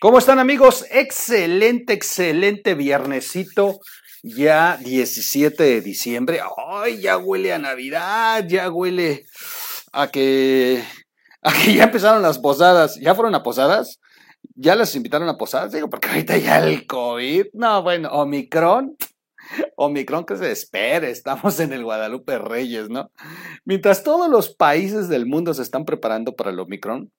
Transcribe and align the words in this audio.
¿Cómo 0.00 0.16
están 0.16 0.38
amigos? 0.38 0.86
Excelente, 0.90 1.92
excelente 1.92 2.74
viernesito, 2.74 3.80
ya 4.22 4.78
17 4.78 5.62
de 5.62 5.82
diciembre. 5.82 6.40
Ay, 6.66 7.02
ya 7.02 7.18
huele 7.18 7.52
a 7.52 7.58
Navidad, 7.58 8.46
ya 8.48 8.70
huele 8.70 9.26
a 9.92 10.10
que, 10.10 10.82
a 11.42 11.52
que 11.52 11.74
ya 11.74 11.84
empezaron 11.84 12.22
las 12.22 12.38
posadas. 12.38 12.98
¿Ya 12.98 13.14
fueron 13.14 13.34
a 13.34 13.42
posadas? 13.42 14.00
¿Ya 14.54 14.74
las 14.74 14.94
invitaron 14.94 15.28
a 15.28 15.36
posadas? 15.36 15.72
Digo, 15.72 15.90
porque 15.90 16.08
ahorita 16.08 16.38
ya 16.38 16.66
el 16.66 16.86
COVID. 16.86 17.48
No, 17.52 17.82
bueno, 17.82 18.08
Omicron. 18.08 18.96
Omicron 19.76 20.24
que 20.24 20.38
se 20.38 20.50
espere, 20.50 21.10
estamos 21.10 21.60
en 21.60 21.74
el 21.74 21.84
Guadalupe 21.84 22.38
Reyes, 22.38 22.88
¿no? 22.88 23.10
Mientras 23.66 24.02
todos 24.02 24.30
los 24.30 24.54
países 24.54 25.10
del 25.10 25.26
mundo 25.26 25.52
se 25.52 25.60
están 25.60 25.84
preparando 25.84 26.34
para 26.34 26.52
el 26.52 26.58
Omicron, 26.58 27.12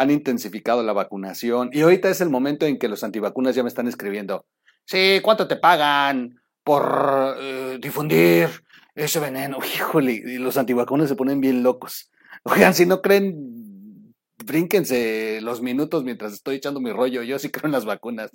han 0.00 0.10
intensificado 0.10 0.82
la 0.82 0.94
vacunación 0.94 1.68
y 1.74 1.82
ahorita 1.82 2.08
es 2.08 2.22
el 2.22 2.30
momento 2.30 2.64
en 2.64 2.78
que 2.78 2.88
los 2.88 3.04
antivacunas 3.04 3.54
ya 3.54 3.62
me 3.62 3.68
están 3.68 3.86
escribiendo, 3.86 4.46
sí, 4.86 5.20
¿cuánto 5.22 5.46
te 5.46 5.56
pagan 5.56 6.40
por 6.64 7.36
eh, 7.38 7.78
difundir 7.82 8.48
ese 8.94 9.20
veneno? 9.20 9.58
Híjole, 9.76 10.12
y 10.12 10.38
los 10.38 10.56
antivacunas 10.56 11.10
se 11.10 11.16
ponen 11.16 11.42
bien 11.42 11.62
locos. 11.62 12.10
Oigan, 12.44 12.72
si 12.72 12.86
no 12.86 13.02
creen, 13.02 14.14
brínquense 14.42 15.40
los 15.42 15.60
minutos 15.60 16.02
mientras 16.02 16.32
estoy 16.32 16.56
echando 16.56 16.80
mi 16.80 16.92
rollo, 16.92 17.22
yo 17.22 17.38
sí 17.38 17.50
creo 17.50 17.66
en 17.66 17.72
las 17.72 17.84
vacunas. 17.84 18.30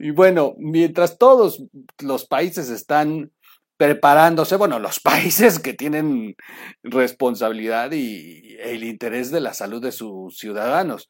Y 0.00 0.10
bueno, 0.10 0.56
mientras 0.58 1.16
todos 1.16 1.62
los 2.00 2.26
países 2.26 2.70
están 2.70 3.30
preparándose, 3.78 4.56
bueno, 4.56 4.78
los 4.78 5.00
países 5.00 5.58
que 5.58 5.72
tienen 5.72 6.36
responsabilidad 6.82 7.92
y 7.92 8.56
el 8.60 8.84
interés 8.84 9.30
de 9.30 9.40
la 9.40 9.54
salud 9.54 9.80
de 9.80 9.92
sus 9.92 10.36
ciudadanos. 10.36 11.08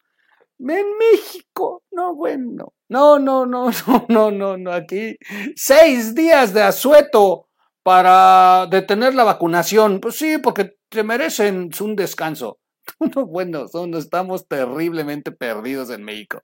En 0.60 0.86
México, 0.98 1.82
no, 1.92 2.14
bueno, 2.14 2.72
no, 2.88 3.18
no, 3.18 3.46
no, 3.46 3.70
no, 3.86 4.06
no, 4.08 4.30
no, 4.30 4.56
no, 4.56 4.72
aquí 4.72 5.16
seis 5.56 6.14
días 6.14 6.52
de 6.52 6.62
asueto 6.62 7.48
para 7.82 8.66
detener 8.66 9.14
la 9.14 9.24
vacunación. 9.24 10.00
Pues 10.00 10.16
sí, 10.16 10.38
porque 10.38 10.76
te 10.88 11.02
merecen 11.02 11.70
un 11.80 11.96
descanso. 11.96 12.58
No, 13.14 13.26
bueno, 13.26 13.66
estamos 13.98 14.48
terriblemente 14.48 15.32
perdidos 15.32 15.90
en 15.90 16.04
México. 16.04 16.42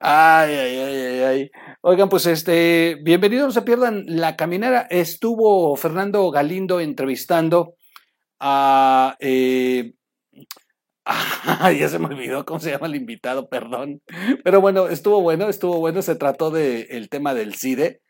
Ay, 0.00 0.54
ay, 0.54 0.76
ay, 0.76 0.96
ay, 0.96 1.20
ay. 1.22 1.50
Oigan, 1.82 2.08
pues 2.08 2.26
este, 2.26 2.98
bienvenidos, 3.02 3.46
no 3.46 3.52
se 3.52 3.62
pierdan 3.62 4.04
la 4.06 4.36
caminera. 4.36 4.86
Estuvo 4.90 5.76
Fernando 5.76 6.30
Galindo 6.30 6.80
entrevistando 6.80 7.74
a. 8.38 9.16
Eh, 9.20 9.94
ya 11.78 11.88
se 11.88 11.98
me 11.98 12.06
olvidó 12.06 12.44
cómo 12.44 12.60
se 12.60 12.70
llama 12.70 12.86
el 12.86 12.94
invitado, 12.96 13.48
perdón. 13.48 14.02
Pero 14.44 14.60
bueno, 14.60 14.88
estuvo 14.88 15.20
bueno, 15.20 15.48
estuvo 15.48 15.78
bueno. 15.78 16.02
Se 16.02 16.16
trató 16.16 16.50
del 16.50 16.86
el 16.90 17.08
tema 17.08 17.34
del 17.34 17.54
CIDE. 17.54 18.00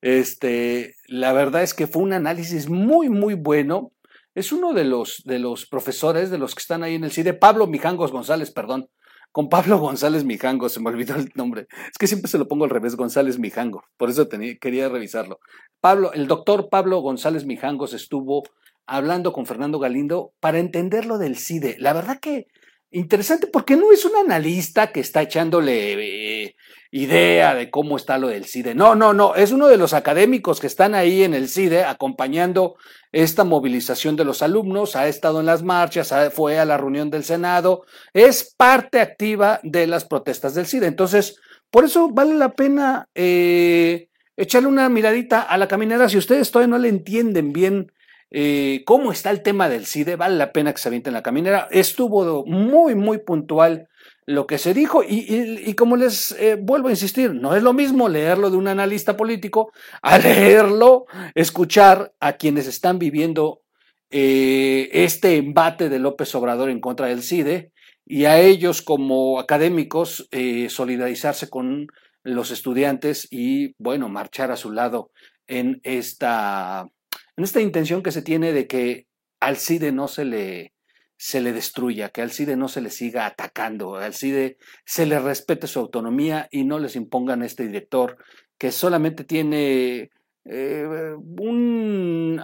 Este, 0.00 0.94
la 1.06 1.32
verdad 1.32 1.62
es 1.62 1.74
que 1.74 1.86
fue 1.86 2.02
un 2.02 2.12
análisis 2.12 2.68
muy, 2.68 3.08
muy 3.08 3.34
bueno 3.34 3.92
es 4.34 4.52
uno 4.52 4.72
de 4.72 4.84
los, 4.84 5.22
de 5.24 5.38
los 5.38 5.66
profesores, 5.66 6.30
de 6.30 6.38
los 6.38 6.54
que 6.54 6.60
están 6.60 6.82
ahí 6.82 6.94
en 6.94 7.04
el 7.04 7.12
CIDE, 7.12 7.34
Pablo 7.34 7.66
Mijangos 7.66 8.12
González, 8.12 8.50
perdón, 8.50 8.88
con 9.32 9.48
Pablo 9.48 9.78
González 9.78 10.24
Mijangos, 10.24 10.72
se 10.72 10.80
me 10.80 10.90
olvidó 10.90 11.16
el 11.16 11.30
nombre. 11.34 11.66
Es 11.70 11.98
que 11.98 12.06
siempre 12.06 12.30
se 12.30 12.38
lo 12.38 12.48
pongo 12.48 12.64
al 12.64 12.70
revés, 12.70 12.96
González 12.96 13.38
Mijango, 13.38 13.84
por 13.96 14.10
eso 14.10 14.28
quería 14.28 14.88
revisarlo. 14.88 15.40
Pablo, 15.80 16.12
el 16.12 16.26
doctor 16.26 16.68
Pablo 16.70 17.00
González 17.00 17.44
Mijangos 17.44 17.92
estuvo 17.92 18.42
hablando 18.86 19.32
con 19.32 19.46
Fernando 19.46 19.78
Galindo 19.78 20.32
para 20.40 20.58
entender 20.58 21.04
lo 21.04 21.18
del 21.18 21.36
CIDE. 21.36 21.76
La 21.78 21.92
verdad 21.92 22.18
que 22.20 22.46
interesante 22.90 23.46
porque 23.46 23.76
no 23.76 23.92
es 23.92 24.04
un 24.04 24.16
analista 24.16 24.92
que 24.92 25.00
está 25.00 25.22
echándole 25.22 26.44
eh, 26.44 26.56
idea 26.90 27.54
de 27.54 27.70
cómo 27.70 27.96
está 27.96 28.18
lo 28.18 28.28
del 28.28 28.46
CIDE. 28.46 28.74
No, 28.74 28.94
no, 28.94 29.12
no, 29.12 29.34
es 29.34 29.52
uno 29.52 29.68
de 29.68 29.76
los 29.76 29.92
académicos 29.92 30.60
que 30.60 30.66
están 30.66 30.94
ahí 30.94 31.22
en 31.22 31.34
el 31.34 31.48
CIDE 31.48 31.84
acompañando 31.84 32.76
esta 33.12 33.44
movilización 33.44 34.16
de 34.16 34.24
los 34.24 34.42
alumnos, 34.42 34.96
ha 34.96 35.08
estado 35.08 35.40
en 35.40 35.46
las 35.46 35.62
marchas, 35.62 36.14
fue 36.32 36.58
a 36.58 36.64
la 36.64 36.76
reunión 36.76 37.10
del 37.10 37.24
Senado, 37.24 37.84
es 38.12 38.54
parte 38.56 39.00
activa 39.00 39.60
de 39.62 39.86
las 39.86 40.04
protestas 40.04 40.54
del 40.54 40.66
CIDE. 40.66 40.86
Entonces, 40.86 41.38
por 41.70 41.84
eso 41.84 42.08
vale 42.10 42.34
la 42.34 42.52
pena 42.52 43.08
eh, 43.14 44.08
echarle 44.36 44.68
una 44.68 44.88
miradita 44.88 45.42
a 45.42 45.58
la 45.58 45.68
caminera. 45.68 46.08
Si 46.08 46.16
ustedes 46.16 46.50
todavía 46.50 46.70
no 46.70 46.78
le 46.78 46.88
entienden 46.88 47.52
bien 47.52 47.92
eh, 48.30 48.82
cómo 48.84 49.10
está 49.10 49.30
el 49.30 49.42
tema 49.42 49.68
del 49.68 49.86
CIDE, 49.86 50.16
vale 50.16 50.36
la 50.36 50.52
pena 50.52 50.72
que 50.72 50.78
se 50.78 50.88
avienten 50.88 51.14
la 51.14 51.22
caminera. 51.22 51.68
Estuvo 51.70 52.44
muy, 52.44 52.94
muy 52.94 53.18
puntual 53.18 53.88
lo 54.26 54.46
que 54.46 54.58
se 54.58 54.74
dijo 54.74 55.02
y, 55.02 55.72
como 55.74 55.96
les 55.96 56.32
eh, 56.32 56.58
vuelvo 56.60 56.88
a 56.88 56.92
insistir, 56.92 57.32
no 57.32 57.56
es 57.56 57.62
lo 57.62 57.72
mismo 57.72 58.10
leerlo 58.10 58.50
de 58.50 58.58
un 58.58 58.68
analista 58.68 59.16
político 59.16 59.72
a 60.02 60.18
leerlo, 60.18 61.06
escuchar 61.34 62.12
a 62.20 62.34
quienes 62.34 62.66
están 62.66 62.98
viviendo 62.98 63.62
eh, 64.10 64.90
este 64.92 65.36
embate 65.36 65.88
de 65.88 65.98
López 65.98 66.34
Obrador 66.34 66.68
en 66.68 66.80
contra 66.80 67.06
del 67.06 67.22
CIDE 67.22 67.72
y 68.04 68.26
a 68.26 68.38
ellos 68.38 68.82
como 68.82 69.38
académicos 69.38 70.28
solidarizarse 70.68 71.48
con 71.48 71.88
los 72.22 72.50
estudiantes 72.50 73.28
y, 73.30 73.74
bueno, 73.78 74.10
marchar 74.10 74.50
a 74.50 74.56
su 74.56 74.72
lado 74.72 75.10
en 75.46 75.80
esta 75.84 76.88
en 77.38 77.44
esta 77.44 77.60
intención 77.60 78.02
que 78.02 78.10
se 78.10 78.20
tiene 78.20 78.52
de 78.52 78.66
que 78.66 79.06
al 79.38 79.58
CIDE 79.58 79.92
no 79.92 80.08
se 80.08 80.24
le, 80.24 80.72
se 81.16 81.40
le 81.40 81.52
destruya, 81.52 82.08
que 82.08 82.20
al 82.20 82.32
CIDE 82.32 82.56
no 82.56 82.66
se 82.66 82.80
le 82.80 82.90
siga 82.90 83.26
atacando, 83.26 83.94
al 83.94 84.12
CIDE 84.12 84.58
se 84.84 85.06
le 85.06 85.20
respete 85.20 85.68
su 85.68 85.78
autonomía 85.78 86.48
y 86.50 86.64
no 86.64 86.80
les 86.80 86.96
impongan 86.96 87.44
este 87.44 87.64
director 87.68 88.18
que 88.58 88.72
solamente 88.72 89.22
tiene 89.22 90.10
eh, 90.46 91.14
un, 91.38 92.42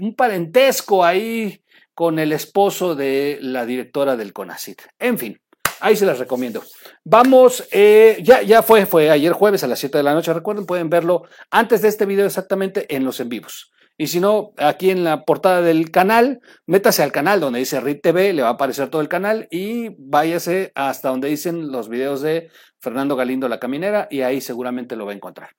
un, 0.00 0.14
parentesco 0.14 1.04
ahí 1.04 1.60
con 1.92 2.20
el 2.20 2.30
esposo 2.30 2.94
de 2.94 3.38
la 3.40 3.66
directora 3.66 4.16
del 4.16 4.32
CONACIT. 4.32 4.80
En 5.00 5.18
fin, 5.18 5.40
ahí 5.80 5.96
se 5.96 6.06
las 6.06 6.20
recomiendo. 6.20 6.62
Vamos, 7.02 7.66
eh, 7.72 8.18
ya, 8.22 8.42
ya 8.42 8.62
fue, 8.62 8.86
fue 8.86 9.10
ayer 9.10 9.32
jueves 9.32 9.64
a 9.64 9.66
las 9.66 9.80
7 9.80 9.98
de 9.98 10.04
la 10.04 10.14
noche, 10.14 10.32
recuerden, 10.32 10.66
pueden 10.66 10.88
verlo 10.88 11.24
antes 11.50 11.82
de 11.82 11.88
este 11.88 12.06
video 12.06 12.26
exactamente 12.26 12.94
en 12.94 13.04
los 13.04 13.18
en 13.18 13.28
vivos. 13.28 13.73
Y 13.96 14.08
si 14.08 14.18
no, 14.18 14.52
aquí 14.58 14.90
en 14.90 15.04
la 15.04 15.24
portada 15.24 15.62
del 15.62 15.90
canal, 15.90 16.40
métase 16.66 17.02
al 17.02 17.12
canal 17.12 17.40
donde 17.40 17.60
dice 17.60 17.80
RIT 17.80 18.02
TV, 18.02 18.32
le 18.32 18.42
va 18.42 18.48
a 18.48 18.52
aparecer 18.52 18.88
todo 18.90 19.00
el 19.00 19.08
canal 19.08 19.46
y 19.50 19.90
váyase 19.98 20.72
hasta 20.74 21.10
donde 21.10 21.28
dicen 21.28 21.70
los 21.70 21.88
videos 21.88 22.20
de 22.20 22.50
Fernando 22.80 23.14
Galindo 23.14 23.48
La 23.48 23.60
Caminera 23.60 24.08
y 24.10 24.22
ahí 24.22 24.40
seguramente 24.40 24.96
lo 24.96 25.06
va 25.06 25.12
a 25.12 25.16
encontrar. 25.16 25.50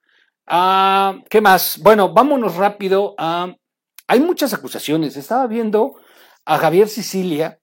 Ah, 0.47 1.18
¿Qué 1.29 1.41
más? 1.41 1.79
Bueno, 1.81 2.13
vámonos 2.13 2.56
rápido. 2.57 3.16
Hay 3.18 4.19
muchas 4.19 4.53
acusaciones. 4.53 5.18
Estaba 5.18 5.47
viendo 5.47 5.95
a 6.45 6.57
Javier 6.57 6.88
Sicilia, 6.88 7.59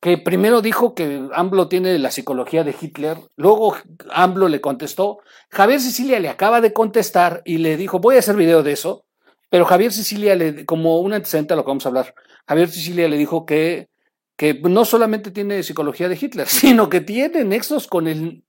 que 0.00 0.18
primero 0.18 0.60
dijo 0.60 0.94
que 0.94 1.28
AMLO 1.32 1.68
tiene 1.68 1.98
la 1.98 2.10
psicología 2.10 2.64
de 2.64 2.74
Hitler, 2.78 3.18
luego 3.36 3.76
AMLO 4.10 4.48
le 4.48 4.60
contestó, 4.60 5.18
Javier 5.50 5.80
Sicilia 5.80 6.20
le 6.20 6.28
acaba 6.28 6.60
de 6.60 6.72
contestar 6.72 7.42
y 7.44 7.58
le 7.58 7.76
dijo, 7.76 7.98
voy 7.98 8.16
a 8.16 8.18
hacer 8.18 8.36
video 8.36 8.62
de 8.62 8.72
eso, 8.72 9.05
pero 9.48 9.64
Javier 9.64 9.92
Sicilia, 9.92 10.34
le, 10.34 10.64
como 10.66 11.00
un 11.00 11.12
antecedente 11.12 11.52
a 11.52 11.56
lo 11.56 11.64
que 11.64 11.68
vamos 11.68 11.86
a 11.86 11.88
hablar, 11.88 12.14
Javier 12.46 12.68
Sicilia 12.68 13.08
le 13.08 13.16
dijo 13.16 13.46
que, 13.46 13.88
que 14.36 14.54
no 14.54 14.84
solamente 14.84 15.30
tiene 15.30 15.62
psicología 15.62 16.08
de 16.08 16.18
Hitler, 16.20 16.46
sino 16.48 16.88
que 16.88 17.00
tiene 17.00 17.44
nexos 17.44 17.86
con 17.86 18.08
el 18.08 18.44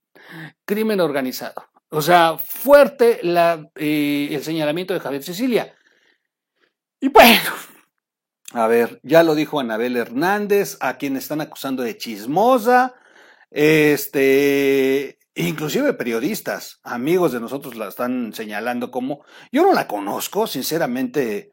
crimen 0.65 0.99
organizado. 0.99 1.65
O 1.89 2.01
sea, 2.01 2.37
fuerte 2.37 3.19
eh, 3.23 4.29
el 4.31 4.43
señalamiento 4.43 4.93
de 4.93 4.99
Javier 4.99 5.23
Sicilia. 5.23 5.73
Y 6.99 7.09
bueno, 7.09 7.51
a 8.51 8.67
ver, 8.67 8.99
ya 9.03 9.23
lo 9.23 9.35
dijo 9.35 9.59
Anabel 9.59 9.95
Hernández, 9.95 10.77
a 10.81 10.97
quien 10.97 11.15
están 11.15 11.41
acusando 11.41 11.83
de 11.83 11.97
chismosa. 11.97 12.95
Este, 13.49 15.16
Inclusive 15.39 15.93
periodistas, 15.93 16.79
amigos 16.81 17.31
de 17.31 17.39
nosotros 17.39 17.75
la 17.75 17.87
están 17.89 18.33
señalando 18.33 18.89
como, 18.89 19.23
yo 19.51 19.61
no 19.61 19.71
la 19.71 19.87
conozco, 19.87 20.47
sinceramente, 20.47 21.51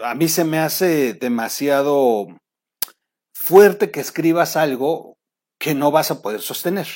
a 0.00 0.14
mí 0.14 0.28
se 0.28 0.44
me 0.44 0.60
hace 0.60 1.14
demasiado 1.14 2.28
fuerte 3.34 3.90
que 3.90 3.98
escribas 3.98 4.56
algo 4.56 5.18
que 5.58 5.74
no 5.74 5.90
vas 5.90 6.12
a 6.12 6.22
poder 6.22 6.40
sostener. 6.40 6.86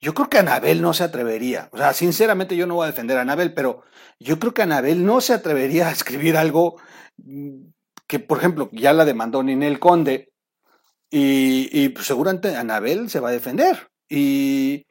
Yo 0.00 0.14
creo 0.14 0.30
que 0.30 0.38
Anabel 0.38 0.80
no 0.80 0.94
se 0.94 1.02
atrevería, 1.02 1.70
o 1.72 1.76
sea, 1.76 1.92
sinceramente 1.92 2.54
yo 2.54 2.68
no 2.68 2.76
voy 2.76 2.84
a 2.84 2.92
defender 2.92 3.18
a 3.18 3.22
Anabel, 3.22 3.52
pero 3.52 3.82
yo 4.20 4.38
creo 4.38 4.54
que 4.54 4.62
Anabel 4.62 5.04
no 5.04 5.20
se 5.20 5.32
atrevería 5.32 5.88
a 5.88 5.92
escribir 5.92 6.36
algo 6.36 6.80
que, 8.06 8.20
por 8.20 8.38
ejemplo, 8.38 8.68
ya 8.70 8.92
la 8.92 9.04
demandó 9.04 9.42
Ninel 9.42 9.80
Conde 9.80 10.30
y, 11.10 11.68
y 11.72 11.92
seguramente 12.00 12.54
Anabel 12.54 13.10
se 13.10 13.18
va 13.18 13.30
a 13.30 13.32
defender. 13.32 13.90
Y, 14.08 14.86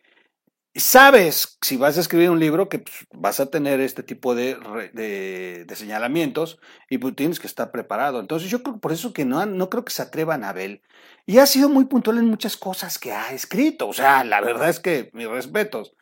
sabes, 0.79 1.57
si 1.61 1.77
vas 1.77 1.97
a 1.97 2.01
escribir 2.01 2.29
un 2.29 2.39
libro, 2.39 2.69
que 2.69 2.79
pues, 2.79 2.95
vas 3.13 3.39
a 3.39 3.49
tener 3.49 3.79
este 3.79 4.03
tipo 4.03 4.35
de, 4.35 4.55
de, 4.93 5.75
señalamientos 5.75 6.59
y 6.89 6.97
pues 6.97 7.15
tienes 7.15 7.39
que 7.39 7.47
estar 7.47 7.71
preparado. 7.71 8.19
Entonces 8.19 8.49
yo 8.49 8.63
creo 8.63 8.77
por 8.77 8.91
eso 8.91 9.13
que 9.13 9.25
no, 9.25 9.45
no 9.45 9.69
creo 9.69 9.85
que 9.85 9.93
se 9.93 10.01
atreva 10.01 10.35
Anabel. 10.35 10.81
Y 11.25 11.39
ha 11.39 11.45
sido 11.45 11.69
muy 11.69 11.85
puntual 11.85 12.17
en 12.17 12.25
muchas 12.25 12.57
cosas 12.57 12.99
que 12.99 13.11
ha 13.11 13.33
escrito. 13.33 13.87
O 13.87 13.93
sea, 13.93 14.23
la 14.23 14.41
verdad 14.41 14.69
es 14.69 14.79
que 14.79 15.09
mis 15.13 15.27
respetos. 15.27 15.93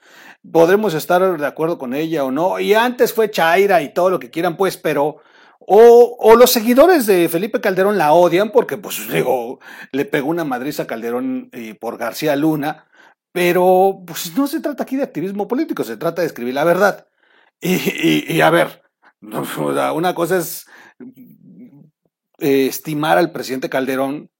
Podremos 0.49 0.93
estar 0.93 1.37
de 1.37 1.47
acuerdo 1.47 1.77
con 1.77 1.95
ella 1.95 2.23
o 2.23 2.31
no. 2.31 2.59
Y 2.59 2.73
antes 2.73 3.13
fue 3.13 3.31
Chaira 3.31 3.81
y 3.81 3.93
todo 3.93 4.09
lo 4.09 4.19
que 4.19 4.29
quieran, 4.29 4.57
pues, 4.57 4.77
pero... 4.77 5.17
O, 5.67 6.17
o, 6.19 6.35
los 6.35 6.51
seguidores 6.51 7.07
de 7.07 7.27
Felipe 7.27 7.59
Calderón 7.59 7.97
la 7.97 8.13
odian 8.13 8.51
porque, 8.51 8.77
pues, 8.77 9.09
digo, 9.11 9.59
le 9.91 10.05
pegó 10.05 10.29
una 10.29 10.43
madriza 10.43 10.83
a 10.83 10.87
Calderón 10.87 11.49
eh, 11.53 11.73
por 11.73 11.97
García 11.97 12.35
Luna 12.35 12.85
pero 13.35 14.01
pues 14.07 14.33
no 14.37 14.47
se 14.47 14.61
trata 14.61 14.83
aquí 14.83 14.95
de 14.95 15.03
activismo 15.03 15.45
político, 15.45 15.83
se 15.83 15.97
trata 15.97 16.21
de 16.21 16.27
escribir 16.27 16.53
la 16.53 16.63
verdad. 16.63 17.05
Y, 17.59 18.39
a 18.39 18.49
ver, 18.49 18.81
una 19.93 20.15
cosa 20.15 20.37
es 20.37 20.65
eh, 22.39 22.67
estimar 22.67 23.17
al 23.17 23.33
presidente 23.33 23.69
Calderón 23.69 24.31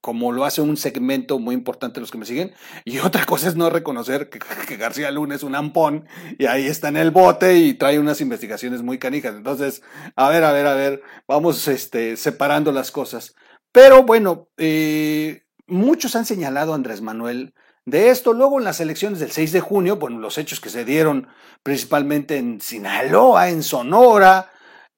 como 0.00 0.32
lo 0.32 0.46
hace 0.46 0.62
un 0.62 0.78
segmento 0.78 1.38
muy 1.38 1.54
importante 1.54 2.00
los 2.00 2.10
que 2.10 2.16
me 2.16 2.24
siguen, 2.24 2.54
y 2.86 3.00
otra 3.00 3.26
cosa 3.26 3.46
es 3.46 3.56
no 3.56 3.68
reconocer 3.68 4.30
que, 4.68 4.76
García 4.78 5.10
Luna 5.10 5.34
es 5.34 5.42
un 5.42 5.54
ampón 5.54 6.06
y 6.38 6.46
ahí 6.46 6.66
está 6.66 6.88
en 6.88 6.96
el 6.96 7.10
bote 7.10 7.58
y 7.58 7.74
trae 7.74 7.98
unas 7.98 8.22
investigaciones 8.22 8.80
muy 8.80 8.98
canijas. 8.98 9.34
Entonces, 9.34 9.82
a 10.16 10.30
ver, 10.30 10.44
a 10.44 10.52
ver, 10.52 10.66
a 10.66 10.74
ver, 10.74 11.02
vamos 11.28 11.68
este, 11.68 12.16
separando 12.16 12.72
las 12.72 12.90
cosas. 12.90 13.34
Pero 13.70 14.04
bueno, 14.04 14.48
eh, 14.56 15.42
muchos 15.66 16.16
han 16.16 16.24
señalado 16.24 16.72
Andrés 16.72 17.02
Manuel 17.02 17.52
de 17.90 18.10
esto. 18.10 18.32
Luego 18.32 18.58
en 18.58 18.64
las 18.64 18.80
elecciones 18.80 19.18
del 19.18 19.30
6 19.30 19.52
de 19.52 19.60
junio, 19.60 19.96
bueno, 19.96 20.18
los 20.18 20.38
hechos 20.38 20.60
que 20.60 20.70
se 20.70 20.84
dieron 20.84 21.28
principalmente 21.62 22.36
en 22.36 22.60
Sinaloa, 22.60 23.50
en 23.50 23.62
Sonora, 23.62 24.50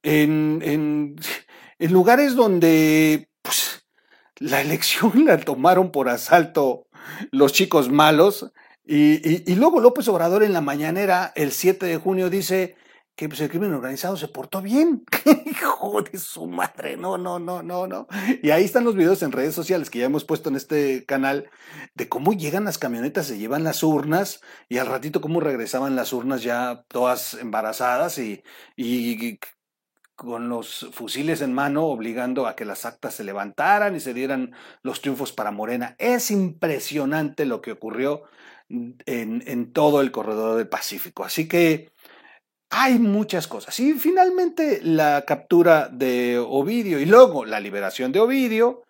en, 0.03 0.61
en, 0.63 1.17
en 1.79 1.93
lugares 1.93 2.35
donde 2.35 3.29
pues, 3.43 3.87
la 4.39 4.61
elección 4.61 5.13
la 5.27 5.39
tomaron 5.39 5.91
por 5.91 6.09
asalto 6.09 6.87
los 7.31 7.53
chicos 7.53 7.91
malos. 7.91 8.53
Y, 8.85 9.29
y, 9.29 9.45
y 9.47 9.55
luego 9.55 9.81
López 9.81 10.09
Obrador 10.09 10.43
en 10.43 10.53
la 10.53 10.61
mañanera, 10.61 11.33
el 11.37 11.53
7 11.53 11.87
de 11.87 11.97
junio, 11.97 12.31
dice, 12.31 12.77
que 13.15 13.29
pues, 13.29 13.41
el 13.41 13.51
crimen 13.51 13.75
organizado 13.75 14.17
se 14.17 14.29
portó 14.29 14.63
bien. 14.63 15.05
Hijo 15.47 16.03
de 16.03 16.19
su 16.19 16.47
madre, 16.47 16.97
no, 16.97 17.19
no, 17.19 17.39
no, 17.39 17.63
no, 17.63 17.87
no. 17.87 18.07
Y 18.43 18.51
ahí 18.51 18.65
están 18.65 18.85
los 18.85 18.97
videos 18.97 19.23
en 19.23 19.33
redes 19.33 19.55
sociales 19.55 19.91
que 19.91 19.99
ya 19.99 20.07
hemos 20.07 20.25
puesto 20.25 20.49
en 20.49 20.57
este 20.57 21.05
canal 21.05 21.51
de 21.95 22.09
cómo 22.09 22.33
llegan 22.33 22.65
las 22.65 22.79
camionetas, 22.79 23.27
se 23.27 23.39
llevan 23.39 23.65
las 23.65 23.83
urnas 23.83 24.41
y 24.69 24.79
al 24.79 24.87
ratito 24.87 25.21
cómo 25.21 25.41
regresaban 25.41 25.97
las 25.97 26.13
urnas 26.13 26.43
ya 26.43 26.85
todas 26.89 27.35
embarazadas 27.35 28.19
y, 28.19 28.43
y 28.77 29.39
con 30.15 30.49
los 30.49 30.89
fusiles 30.93 31.43
en 31.43 31.53
mano, 31.53 31.87
obligando 31.87 32.47
a 32.47 32.55
que 32.55 32.65
las 32.65 32.85
actas 32.87 33.15
se 33.15 33.25
levantaran 33.25 33.97
y 33.97 34.01
se 34.01 34.15
dieran 34.15 34.53
los 34.83 35.01
triunfos 35.01 35.33
para 35.33 35.51
Morena. 35.51 35.97
Es 35.99 36.31
impresionante 36.31 37.45
lo 37.45 37.61
que 37.61 37.73
ocurrió 37.73 38.23
en, 38.69 39.43
en 39.47 39.73
todo 39.73 40.01
el 40.01 40.13
corredor 40.13 40.57
del 40.57 40.69
Pacífico. 40.69 41.25
Así 41.25 41.49
que 41.49 41.93
hay 42.75 42.99
muchas 42.99 43.47
cosas. 43.47 43.79
Y 43.81 43.93
finalmente 43.93 44.81
la 44.83 45.25
captura 45.27 45.89
de 45.93 46.39
Ovidio 46.39 46.99
y 46.99 47.05
luego 47.05 47.45
la 47.45 47.61
liberación 47.61 48.13
de 48.13 48.21
Ovidio. 48.21 48.83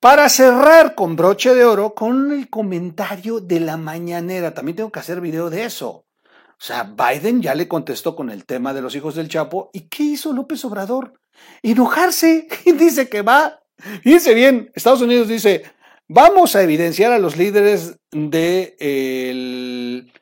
Para 0.00 0.28
cerrar 0.28 0.94
con 0.94 1.16
broche 1.16 1.54
de 1.54 1.64
oro 1.64 1.94
con 1.94 2.32
el 2.32 2.50
comentario 2.50 3.40
de 3.40 3.60
la 3.60 3.76
mañanera. 3.76 4.52
También 4.52 4.76
tengo 4.76 4.92
que 4.92 4.98
hacer 4.98 5.20
video 5.20 5.48
de 5.48 5.64
eso. 5.64 5.88
O 5.88 6.58
sea, 6.58 6.82
Biden 6.82 7.40
ya 7.40 7.54
le 7.54 7.68
contestó 7.68 8.16
con 8.16 8.28
el 8.28 8.44
tema 8.44 8.74
de 8.74 8.82
los 8.82 8.94
hijos 8.96 9.14
del 9.14 9.28
Chapo. 9.28 9.70
¿Y 9.72 9.82
qué 9.82 10.02
hizo 10.02 10.32
López 10.32 10.64
Obrador? 10.64 11.14
Enojarse. 11.62 12.48
Y 12.66 12.72
dice 12.72 13.08
que 13.08 13.22
va. 13.22 13.62
dice 14.04 14.34
bien, 14.34 14.72
Estados 14.74 15.00
Unidos 15.00 15.28
dice, 15.28 15.62
vamos 16.08 16.56
a 16.56 16.62
evidenciar 16.62 17.12
a 17.12 17.18
los 17.18 17.36
líderes 17.36 17.98
de 18.10 18.76
el 18.80 20.12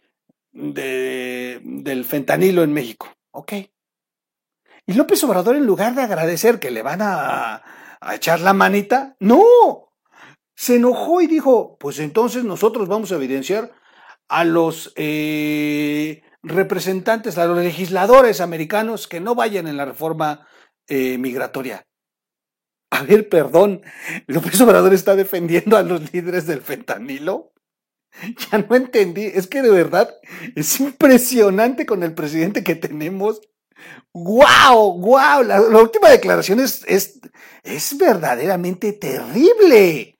de, 0.52 1.60
del 1.62 2.04
fentanilo 2.04 2.62
en 2.62 2.72
México. 2.72 3.08
Ok. 3.32 3.52
Y 4.86 4.94
López 4.94 5.22
Obrador, 5.24 5.56
en 5.56 5.66
lugar 5.66 5.94
de 5.94 6.02
agradecer 6.02 6.58
que 6.58 6.70
le 6.70 6.82
van 6.82 7.00
a, 7.02 7.62
echar 8.12 8.40
la 8.40 8.52
manita, 8.52 9.16
no. 9.20 9.44
Se 10.54 10.76
enojó 10.76 11.20
y 11.20 11.26
dijo, 11.26 11.76
pues 11.78 11.98
entonces 11.98 12.44
nosotros 12.44 12.88
vamos 12.88 13.12
a 13.12 13.16
evidenciar 13.16 13.72
a 14.28 14.44
los 14.44 14.92
eh, 14.96 16.22
representantes, 16.42 17.38
a 17.38 17.46
los 17.46 17.58
legisladores 17.58 18.40
americanos 18.40 19.08
que 19.08 19.20
no 19.20 19.34
vayan 19.34 19.66
en 19.66 19.76
la 19.76 19.84
reforma 19.84 20.46
eh, 20.88 21.16
migratoria. 21.18 21.86
A 22.90 23.02
ver, 23.04 23.28
perdón, 23.28 23.82
López 24.26 24.60
Obrador 24.60 24.92
está 24.92 25.16
defendiendo 25.16 25.76
a 25.76 25.82
los 25.82 26.12
líderes 26.12 26.46
del 26.46 26.60
fentanilo. 26.60 27.51
Ya 28.50 28.58
no 28.58 28.76
entendí. 28.76 29.24
Es 29.24 29.46
que 29.46 29.62
de 29.62 29.70
verdad 29.70 30.14
es 30.54 30.80
impresionante 30.80 31.86
con 31.86 32.02
el 32.02 32.14
presidente 32.14 32.62
que 32.62 32.74
tenemos. 32.74 33.40
¡Guau! 34.12 35.00
¡Guau! 35.00 35.42
La, 35.42 35.60
última 35.60 36.10
declaración 36.10 36.60
es, 36.60 36.84
es, 36.86 37.20
es 37.64 37.96
verdaderamente 37.96 38.92
terrible 38.92 40.12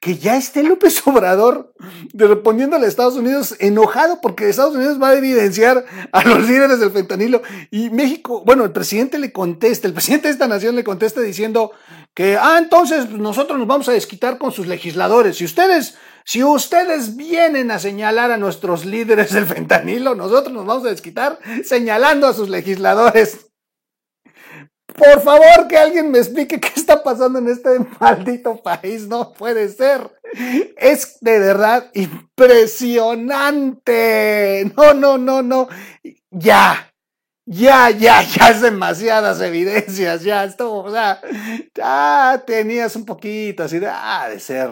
que 0.00 0.16
ya 0.16 0.36
esté 0.36 0.62
López 0.62 1.02
Obrador 1.06 1.74
respondiéndole 2.14 2.86
a 2.86 2.88
Estados 2.88 3.16
Unidos 3.16 3.56
enojado 3.58 4.20
porque 4.20 4.48
Estados 4.48 4.74
Unidos 4.74 5.00
va 5.02 5.10
a 5.10 5.16
evidenciar 5.16 5.84
a 6.12 6.22
los 6.24 6.48
líderes 6.48 6.80
del 6.80 6.90
fentanilo 6.90 7.42
y 7.70 7.90
México, 7.90 8.42
bueno, 8.44 8.64
el 8.64 8.72
presidente 8.72 9.18
le 9.18 9.32
contesta, 9.32 9.88
el 9.88 9.94
presidente 9.94 10.28
de 10.28 10.32
esta 10.32 10.46
nación 10.46 10.76
le 10.76 10.84
contesta 10.84 11.20
diciendo 11.20 11.72
que, 12.14 12.36
ah, 12.36 12.58
entonces 12.58 13.10
nosotros 13.10 13.58
nos 13.58 13.68
vamos 13.68 13.88
a 13.88 13.92
desquitar 13.92 14.38
con 14.38 14.52
sus 14.52 14.66
legisladores. 14.66 15.36
Si 15.36 15.44
ustedes, 15.44 15.96
si 16.28 16.44
ustedes 16.44 17.16
vienen 17.16 17.70
a 17.70 17.78
señalar 17.78 18.30
a 18.30 18.36
nuestros 18.36 18.84
líderes 18.84 19.32
del 19.32 19.46
fentanilo, 19.46 20.14
nosotros 20.14 20.52
nos 20.52 20.66
vamos 20.66 20.84
a 20.84 20.90
desquitar 20.90 21.38
señalando 21.64 22.26
a 22.26 22.34
sus 22.34 22.50
legisladores. 22.50 23.46
Por 24.94 25.22
favor, 25.22 25.66
que 25.68 25.78
alguien 25.78 26.10
me 26.10 26.18
explique 26.18 26.60
qué 26.60 26.70
está 26.76 27.02
pasando 27.02 27.38
en 27.38 27.48
este 27.48 27.78
maldito 27.98 28.62
país. 28.62 29.08
No 29.08 29.32
puede 29.32 29.70
ser. 29.70 30.02
Es 30.76 31.16
de 31.22 31.38
verdad 31.38 31.90
impresionante. 31.94 34.70
No, 34.76 34.92
no, 34.92 35.16
no, 35.16 35.42
no. 35.42 35.66
Ya. 36.28 36.92
Ya, 37.46 37.88
ya, 37.88 38.20
ya 38.20 38.50
es 38.50 38.60
demasiadas 38.60 39.40
evidencias. 39.40 40.24
Ya, 40.24 40.44
esto, 40.44 40.74
o 40.74 40.90
sea, 40.90 41.22
ya 41.74 42.44
tenías 42.46 42.94
un 42.96 43.06
poquito 43.06 43.62
así 43.62 43.78
de, 43.78 43.88
ah, 43.90 44.28
de 44.28 44.38
ser 44.38 44.68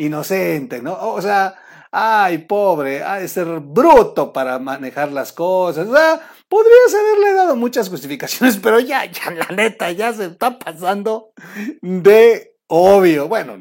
inocente, 0.00 0.82
¿no? 0.82 0.98
O 0.98 1.20
sea, 1.20 1.54
ay, 1.90 2.38
pobre, 2.38 3.02
ha 3.02 3.16
de 3.16 3.28
ser 3.28 3.46
bruto 3.60 4.32
para 4.32 4.58
manejar 4.58 5.12
las 5.12 5.32
cosas. 5.32 5.88
O 5.88 5.94
sea, 5.94 6.20
podrías 6.48 6.94
haberle 6.94 7.34
dado 7.34 7.56
muchas 7.56 7.88
justificaciones, 7.88 8.56
pero 8.62 8.80
ya, 8.80 9.04
ya, 9.04 9.30
la 9.30 9.54
neta, 9.54 9.90
ya 9.92 10.12
se 10.12 10.26
está 10.26 10.58
pasando 10.58 11.32
de 11.82 12.56
obvio. 12.66 13.28
Bueno, 13.28 13.56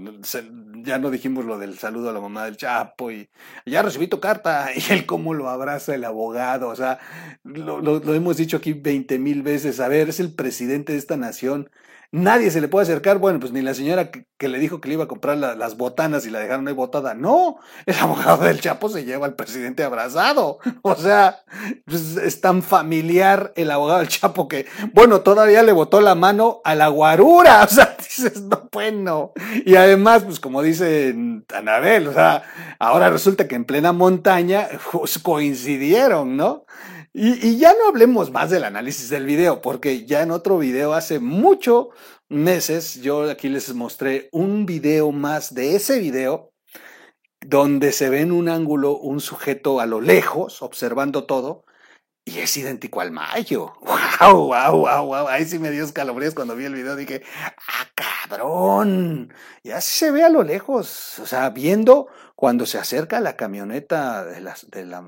ya 0.84 0.98
no 0.98 1.12
dijimos 1.12 1.44
lo 1.46 1.60
del 1.60 1.78
saludo 1.78 2.10
a 2.10 2.14
la 2.14 2.22
mamá 2.22 2.46
del 2.46 2.56
Chapo 2.56 3.12
y 3.12 3.30
ya 3.66 3.82
recibí 3.82 4.08
tu 4.08 4.20
carta 4.22 4.70
y 4.76 4.94
él 4.94 5.06
cómo 5.06 5.34
lo 5.34 5.50
abraza 5.50 5.94
el 5.94 6.06
abogado. 6.06 6.70
O 6.70 6.76
sea, 6.76 7.00
lo, 7.44 7.82
lo 7.82 8.14
hemos 8.14 8.38
dicho 8.38 8.58
aquí 8.58 8.74
20 8.74 9.20
mil 9.20 9.44
veces. 9.44 9.80
A 9.82 9.90
ver, 9.90 10.10
es 10.10 10.20
el 10.22 10.34
presidente 10.34 10.94
de 10.94 11.00
esta 11.00 11.18
nación 11.18 11.70
nadie 12.12 12.50
se 12.50 12.62
le 12.62 12.68
puede 12.68 12.84
acercar, 12.84 13.20
bueno, 13.20 13.40
pues 13.40 13.52
ni 13.52 13.62
la 13.62 13.74
señora 13.74 14.10
que, 14.10 14.48
le 14.48 14.60
dijo 14.60 14.82
que 14.82 14.88
le 14.88 14.96
iba 14.96 15.04
a 15.04 15.08
comprar 15.08 15.38
las 15.38 15.78
botanas 15.78 16.26
y 16.26 16.30
la 16.30 16.40
dejaron 16.40 16.68
ahí 16.68 16.74
botada, 16.74 17.14
no, 17.14 17.58
el 17.86 17.96
abogado 18.00 18.44
del 18.46 18.62
Chapo 18.62 18.90
se 18.90 19.06
lleva 19.06 19.28
al 19.28 19.36
presidente 19.36 19.84
abrazado, 19.84 20.60
o 20.82 20.96
sea, 20.96 21.42
pues, 21.86 22.18
es 22.18 22.42
tan 22.42 22.64
familiar 22.64 23.54
el 23.56 23.70
abogado 23.70 24.00
del 24.00 24.08
Chapo 24.08 24.48
que, 24.48 24.66
bueno, 24.94 25.22
todavía 25.22 25.62
le 25.62 25.72
botó 25.72 26.02
la 26.02 26.16
mano 26.16 26.62
a 26.64 26.74
la 26.76 26.88
guarura, 26.88 27.64
o 27.70 27.74
sea, 27.74 27.96
dices, 27.98 28.42
no, 28.42 28.70
bueno, 28.72 29.34
y 29.66 29.76
además, 29.76 30.24
pues 30.24 30.40
como 30.40 30.62
dice 30.62 31.16
Anabel, 31.54 32.08
o 32.08 32.14
sea, 32.14 32.44
ahora 32.80 33.10
resulta 33.10 33.48
que 33.48 33.56
en 33.56 33.66
plena 33.66 33.92
montaña 33.92 34.68
pues, 34.92 35.20
coincidieron, 35.20 36.38
¿no? 36.38 36.66
Y, 37.14 37.58
ya 37.58 37.74
no 37.74 37.88
hablemos 37.88 38.32
más 38.32 38.50
del 38.50 38.64
análisis 38.64 39.10
del 39.10 39.26
video, 39.26 39.62
porque 39.62 40.06
ya 40.06 40.22
en 40.22 40.32
otro 40.32 40.58
video 40.60 40.94
hace 40.94 41.20
mucho 41.20 41.90
meses 42.28 43.02
yo 43.02 43.30
aquí 43.30 43.50
les 43.50 43.74
mostré 43.74 44.30
un 44.32 44.66
video 44.66 45.12
más 45.12 45.54
de 45.56 45.76
ese 45.76 46.00
video 46.00 46.54
donde 47.42 47.92
se 47.92 48.10
ve 48.10 48.22
en 48.22 48.32
un 48.32 48.50
ángulo 48.50 48.98
un 48.98 49.22
sujeto 49.22 49.80
a 49.80 49.88
lo 49.88 50.02
lejos 50.02 50.62
observando 50.62 51.26
todo 51.26 51.64
y 52.26 52.40
es 52.40 52.56
idéntico 52.58 53.02
al 53.02 53.12
Mayo. 53.12 53.74
¡Wow, 53.82 54.48
wow, 54.48 54.72
wow, 54.72 55.06
wow! 55.06 55.28
Ahí 55.28 55.46
sí 55.46 55.58
me 55.58 55.72
dio 55.72 55.84
escalofríos 55.84 56.36
cuando 56.36 56.56
vi 56.56 56.66
el 56.66 56.76
video. 56.76 56.96
Dije, 56.96 57.24
¡ah, 57.68 57.88
cabrón! 58.28 59.34
Y 59.64 59.72
así 59.72 60.00
se 60.00 60.12
ve 60.12 60.24
a 60.24 60.30
lo 60.30 60.44
lejos. 60.44 61.20
O 61.20 61.26
sea, 61.26 61.50
viendo 61.50 62.08
cuando 62.36 62.66
se 62.66 62.78
acerca 62.78 63.20
la 63.20 63.36
camioneta 63.36 64.26
de 64.26 64.42
la, 64.42 64.56
de 64.68 64.86
la 64.86 65.04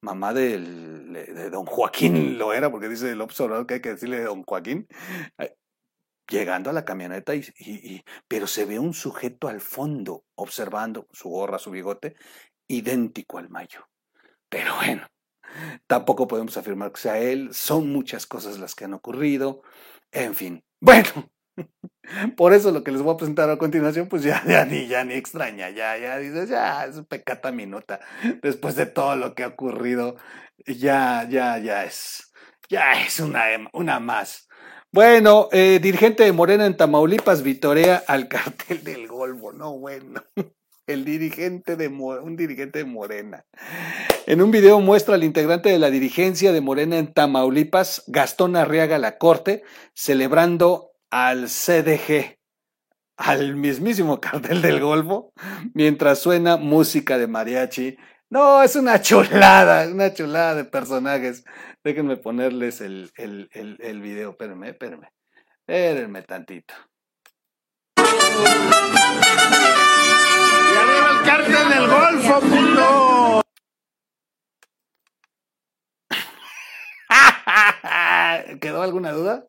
mamá 0.00 0.32
del, 0.32 1.12
de 1.12 1.50
don 1.50 1.66
Joaquín, 1.66 2.38
lo 2.38 2.52
era, 2.52 2.70
porque 2.70 2.88
dice 2.88 3.10
el 3.10 3.20
observador 3.20 3.66
que 3.66 3.74
hay 3.74 3.80
que 3.80 3.90
decirle 3.94 4.22
don 4.22 4.42
Joaquín, 4.42 4.86
llegando 6.28 6.70
a 6.70 6.72
la 6.72 6.84
camioneta, 6.84 7.34
y, 7.34 7.44
y, 7.58 8.04
pero 8.28 8.46
se 8.46 8.64
ve 8.64 8.78
un 8.78 8.94
sujeto 8.94 9.48
al 9.48 9.60
fondo 9.60 10.24
observando 10.36 11.06
su 11.12 11.28
gorra, 11.28 11.58
su 11.58 11.70
bigote, 11.70 12.16
idéntico 12.68 13.38
al 13.38 13.50
Mayo. 13.50 13.88
Pero 14.48 14.76
bueno, 14.76 15.06
Tampoco 15.86 16.26
podemos 16.26 16.56
afirmar 16.56 16.92
que 16.92 17.00
sea 17.00 17.18
él. 17.18 17.52
Son 17.52 17.90
muchas 17.90 18.26
cosas 18.26 18.58
las 18.58 18.74
que 18.74 18.84
han 18.84 18.94
ocurrido. 18.94 19.62
En 20.12 20.34
fin. 20.34 20.64
Bueno, 20.80 21.30
por 22.36 22.52
eso 22.52 22.70
lo 22.70 22.84
que 22.84 22.92
les 22.92 23.02
voy 23.02 23.14
a 23.14 23.16
presentar 23.16 23.50
a 23.50 23.58
continuación, 23.58 24.08
pues 24.08 24.22
ya, 24.22 24.42
ya 24.46 24.64
ni, 24.64 24.86
ya 24.86 25.04
ni 25.04 25.14
extraña, 25.14 25.70
ya, 25.70 25.96
ya 25.98 26.18
dices, 26.18 26.48
ya, 26.48 26.84
es 26.84 27.00
pecata 27.08 27.52
minuta. 27.52 28.00
Después 28.42 28.76
de 28.76 28.86
todo 28.86 29.16
lo 29.16 29.34
que 29.34 29.44
ha 29.44 29.48
ocurrido, 29.48 30.16
ya, 30.66 31.26
ya, 31.28 31.58
ya 31.58 31.84
es, 31.84 32.32
ya 32.68 33.00
es 33.04 33.20
una, 33.20 33.44
una 33.72 34.00
más. 34.00 34.48
Bueno, 34.92 35.48
eh, 35.50 35.80
dirigente 35.82 36.22
de 36.24 36.32
Morena 36.32 36.66
en 36.66 36.76
Tamaulipas 36.76 37.42
vitorea 37.42 38.02
al 38.06 38.28
cartel 38.28 38.84
del 38.84 39.08
Golfo, 39.08 39.52
no 39.52 39.78
bueno 39.78 40.22
el 40.86 41.04
dirigente 41.04 41.76
de 41.76 41.88
un 41.88 42.36
dirigente 42.36 42.80
de 42.80 42.84
Morena. 42.84 43.46
En 44.26 44.42
un 44.42 44.50
video 44.50 44.80
muestra 44.80 45.14
al 45.14 45.24
integrante 45.24 45.70
de 45.70 45.78
la 45.78 45.90
dirigencia 45.90 46.52
de 46.52 46.60
Morena 46.60 46.98
en 46.98 47.12
Tamaulipas, 47.12 48.04
Gastón 48.06 48.56
Arriaga 48.56 48.98
La 48.98 49.18
Corte, 49.18 49.62
celebrando 49.94 50.93
al 51.14 51.46
CDG, 51.46 52.40
al 53.16 53.54
mismísimo 53.54 54.20
cartel 54.20 54.60
del 54.60 54.80
Golfo, 54.80 55.32
mientras 55.72 56.18
suena 56.18 56.56
música 56.56 57.18
de 57.18 57.28
mariachi. 57.28 57.96
No, 58.30 58.64
es 58.64 58.74
una 58.74 59.00
chulada, 59.00 59.86
una 59.86 60.12
chulada 60.12 60.56
de 60.56 60.64
personajes. 60.64 61.44
Déjenme 61.84 62.16
ponerles 62.16 62.80
el, 62.80 63.12
el, 63.14 63.48
el, 63.52 63.78
el 63.80 64.00
video. 64.00 64.30
Espérenme, 64.30 64.70
espérenme. 64.70 65.12
Espérenme 65.64 66.22
tantito. 66.22 66.74
cártel 71.24 71.68
del 71.68 71.86
Golfo, 71.88 72.40
puto. 72.40 73.42
¿Quedó 78.60 78.82
alguna 78.82 79.12
duda? 79.12 79.46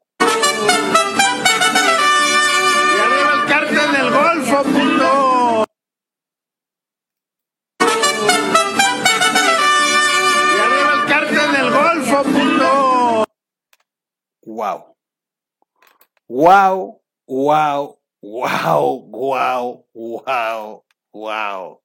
Wow, 16.27 17.03
wow, 17.27 17.99
wow, 18.23 19.09
wow, 19.11 19.85
wow. 19.93 20.83
¡Wow! 21.13 21.81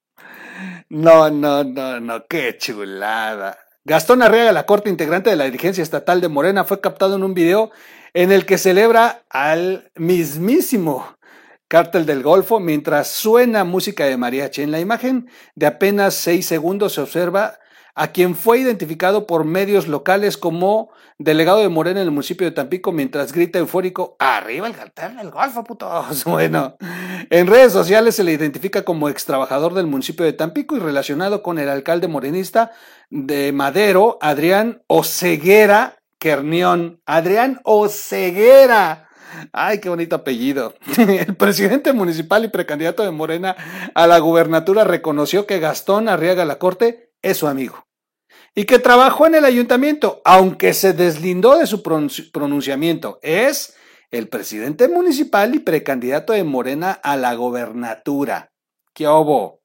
No, 0.89 1.31
no, 1.31 1.63
no, 1.63 2.01
no, 2.01 2.27
qué 2.27 2.57
chulada. 2.57 3.59
Gastón 3.85 4.23
Arriaga, 4.23 4.53
la 4.53 4.65
corte 4.65 4.89
integrante 4.89 5.29
de 5.29 5.37
la 5.37 5.45
dirigencia 5.45 5.83
estatal 5.83 6.23
de 6.23 6.29
Morena, 6.29 6.65
fue 6.65 6.81
captado 6.81 7.17
en 7.17 7.23
un 7.23 7.35
video 7.35 7.71
en 8.15 8.33
el 8.33 8.47
que 8.47 8.57
celebra 8.57 9.25
al 9.29 9.93
mismísimo 9.95 11.19
cártel 11.69 12.07
del 12.07 12.23
Golfo 12.23 12.61
mientras 12.61 13.09
suena 13.09 13.65
música 13.65 14.07
de 14.07 14.17
mariachi. 14.17 14.63
En 14.63 14.73
la 14.73 14.81
imagen 14.81 15.29
de 15.55 15.67
apenas 15.67 16.15
seis 16.15 16.47
segundos 16.47 16.95
se 16.95 17.03
observa 17.03 17.60
a 17.95 18.09
quien 18.09 18.35
fue 18.35 18.59
identificado 18.59 19.27
por 19.27 19.45
medios 19.45 19.89
locales 19.89 20.37
como 20.37 20.91
delegado 21.19 21.61
de 21.61 21.69
Morena 21.69 22.01
en 22.01 22.07
el 22.07 22.13
municipio 22.13 22.47
de 22.47 22.53
Tampico 22.53 22.93
mientras 22.93 23.33
grita 23.33 23.59
eufórico, 23.59 24.17
arriba 24.19 24.67
el 24.67 24.75
cartel 24.75 25.17
del 25.17 25.31
Golfo, 25.31 25.65
putos. 25.65 26.25
Bueno, 26.31 26.77
en 27.31 27.47
redes 27.47 27.73
sociales 27.73 28.15
se 28.15 28.25
le 28.25 28.33
identifica 28.33 28.83
como 28.83 29.09
ex 29.09 29.25
trabajador 29.25 29.75
del 29.75 29.87
municipio 29.87 30.25
de 30.25 30.33
Tampico 30.33 30.77
y 30.77 30.81
relacionado 30.81 31.43
con 31.43 31.59
el 31.59 31.69
alcalde 31.69 32.09
morenista 32.09 32.73
de 33.11 33.53
Madero, 33.53 34.19
Adrián 34.21 34.83
Oceguera 34.87 36.01
Kernión. 36.21 37.01
Adrián 37.07 37.61
Oceguera. 37.65 39.09
Ay, 39.53 39.81
qué 39.81 39.89
bonito 39.89 40.17
apellido. 40.17 40.75
El 40.99 41.35
presidente 41.35 41.93
municipal 41.93 42.45
y 42.45 42.49
precandidato 42.49 43.03
de 43.03 43.11
Morena 43.11 43.57
a 43.95 44.07
la 44.07 44.19
gubernatura 44.19 44.85
reconoció 44.85 45.47
que 45.47 45.61
Gastón 45.61 46.09
Arriaga 46.09 46.45
la 46.45 46.59
Corte 46.59 47.10
es 47.23 47.39
su 47.39 47.47
amigo. 47.47 47.87
Y 48.55 48.65
que 48.65 48.79
trabajó 48.79 49.27
en 49.27 49.37
el 49.37 49.45
ayuntamiento, 49.45 50.21
aunque 50.25 50.75
se 50.75 50.93
deslindó 50.93 51.59
de 51.59 51.67
su 51.67 51.83
pronunciamiento. 51.83 53.19
Es 53.23 53.77
el 54.11 54.29
presidente 54.29 54.89
municipal 54.89 55.55
y 55.55 55.61
precandidato 55.61 56.33
de 56.33 56.43
Morena 56.45 56.93
a 56.93 57.17
la 57.17 57.35
gobernatura. 57.35 58.53
¿Qué 58.93 59.07
hubo? 59.07 59.63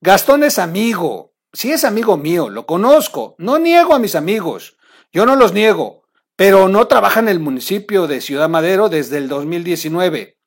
Gastón 0.00 0.44
es 0.44 0.58
amigo. 0.58 1.34
Sí 1.52 1.72
es 1.72 1.84
amigo 1.84 2.16
mío, 2.16 2.48
lo 2.48 2.66
conozco. 2.66 3.34
No 3.38 3.58
niego 3.58 3.94
a 3.94 3.98
mis 3.98 4.14
amigos. 4.14 4.76
Yo 5.12 5.26
no 5.26 5.36
los 5.36 5.52
niego. 5.52 6.04
Pero 6.36 6.68
no 6.68 6.86
trabaja 6.86 7.20
en 7.20 7.28
el 7.28 7.40
municipio 7.40 8.06
de 8.06 8.20
Ciudad 8.20 8.48
Madero 8.48 8.88
desde 8.88 9.16
el 9.18 9.28
2019. 9.28 10.38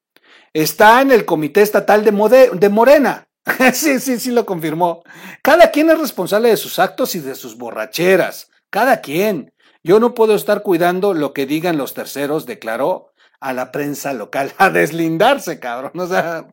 Está 0.53 1.01
en 1.01 1.12
el 1.12 1.25
comité 1.25 1.62
estatal 1.62 2.05
de 2.05 2.69
Morena. 2.69 3.28
sí, 3.74 4.00
sí, 4.00 4.19
sí 4.19 4.31
lo 4.31 4.46
confirmó. 4.46 5.03
Cada 5.41 5.72
quien 5.72 5.89
es 5.89 6.00
responsable 6.00 6.50
de 6.50 6.58
sus 6.58 6.79
actos 6.79 7.15
y 7.15 7.19
de 7.19 7.36
sus 7.36 7.58
borracheras. 7.58 8.50
Cada 8.69 9.01
quien. 9.01 9.53
Yo 9.84 10.00
no 10.00 10.13
puedo 10.13 10.36
estar 10.36 10.62
cuidando 10.62 11.13
lo 11.13 11.34
que 11.34 11.46
digan 11.46 11.77
los 11.77 11.93
terceros, 11.93 12.46
declaró 12.46 13.13
a 13.39 13.53
la 13.53 13.72
prensa 13.72 14.13
local. 14.13 14.53
A 14.58 14.69
deslindarse, 14.69 15.60
cabrón. 15.60 15.93
O 15.96 16.08
sea. 16.08 16.48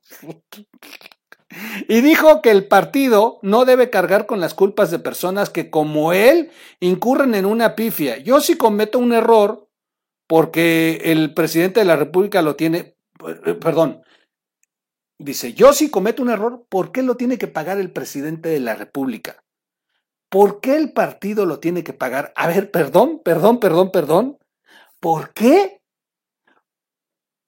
Y 1.89 2.01
dijo 2.01 2.43
que 2.43 2.51
el 2.51 2.67
partido 2.67 3.39
no 3.43 3.65
debe 3.65 3.89
cargar 3.89 4.27
con 4.27 4.41
las 4.41 4.53
culpas 4.55 4.91
de 4.91 4.99
personas 4.99 5.49
que, 5.49 5.71
como 5.71 6.13
él, 6.13 6.51
incurren 6.81 7.35
en 7.35 7.47
una 7.47 7.77
pifia. 7.77 8.19
Yo 8.19 8.41
si 8.41 8.57
cometo 8.57 8.99
un 8.99 9.13
error, 9.13 9.69
porque 10.27 11.01
el 11.05 11.35
presidente 11.35 11.81
de 11.81 11.87
la 11.87 11.97
República 11.97 12.43
lo 12.43 12.57
tiene, 12.57 12.97
eh, 13.47 13.55
perdón, 13.55 14.03
Dice, 15.19 15.55
yo 15.55 15.73
si 15.73 15.91
cometo 15.91 16.23
un 16.23 16.31
error, 16.31 16.67
¿por 16.69 16.93
qué 16.93 17.03
lo 17.03 17.17
tiene 17.17 17.39
que 17.39 17.47
pagar 17.47 17.79
el 17.79 17.91
presidente 17.91 18.51
de 18.51 18.61
la 18.61 18.75
República? 18.75 19.43
¿Por 20.29 20.61
qué 20.61 20.77
el 20.77 20.93
partido 20.93 21.47
lo 21.47 21.61
tiene 21.61 21.85
que 21.85 21.93
pagar? 21.93 22.33
A 22.37 22.49
ver, 22.49 22.71
perdón, 22.71 23.21
perdón, 23.25 23.59
perdón, 23.61 23.91
perdón. 23.91 24.39
¿Por 25.01 25.33
qué? 25.33 25.81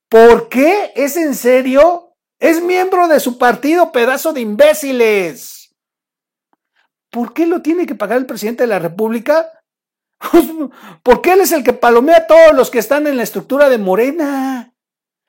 ¿Por 0.08 0.48
qué? 0.48 0.92
¿Es 0.94 1.16
en 1.16 1.34
serio? 1.34 2.14
Es 2.38 2.62
miembro 2.62 3.08
de 3.08 3.20
su 3.20 3.37
partido, 3.37 3.92
pedazo 3.92 4.32
de 4.32 4.40
imbéciles. 4.40 5.75
¿Por 7.10 7.34
qué 7.34 7.46
lo 7.46 7.62
tiene 7.62 7.84
que 7.84 7.94
pagar 7.94 8.18
el 8.18 8.26
presidente 8.26 8.62
de 8.62 8.68
la 8.68 8.78
República? 8.78 9.50
Porque 11.02 11.32
él 11.32 11.40
es 11.40 11.52
el 11.52 11.64
que 11.64 11.72
palomea 11.72 12.18
a 12.18 12.26
todos 12.26 12.54
los 12.54 12.70
que 12.70 12.78
están 12.78 13.06
en 13.06 13.16
la 13.16 13.22
estructura 13.22 13.68
de 13.68 13.78
Morena. 13.78 14.75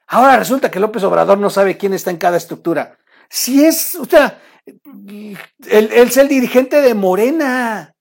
Ahora 0.10 0.38
resulta 0.38 0.72
que 0.72 0.80
López 0.80 1.04
Obrador 1.04 1.38
no 1.38 1.52
sabe 1.52 1.78
quién 1.78 1.94
está 1.94 2.10
en 2.10 2.18
cada 2.18 2.38
estructura. 2.38 2.98
Si 3.30 3.64
es, 3.64 3.96
o 3.96 4.06
sea, 4.06 4.42
él, 4.66 5.90
es 5.92 6.18
el 6.18 6.28
dirigente 6.28 6.82
de 6.82 6.96
Morena. 6.96 7.96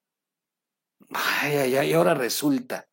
Ay, 1.13 1.57
ay, 1.57 1.77
ay, 1.77 1.93
ahora 1.93 2.15
resulta. 2.15 2.87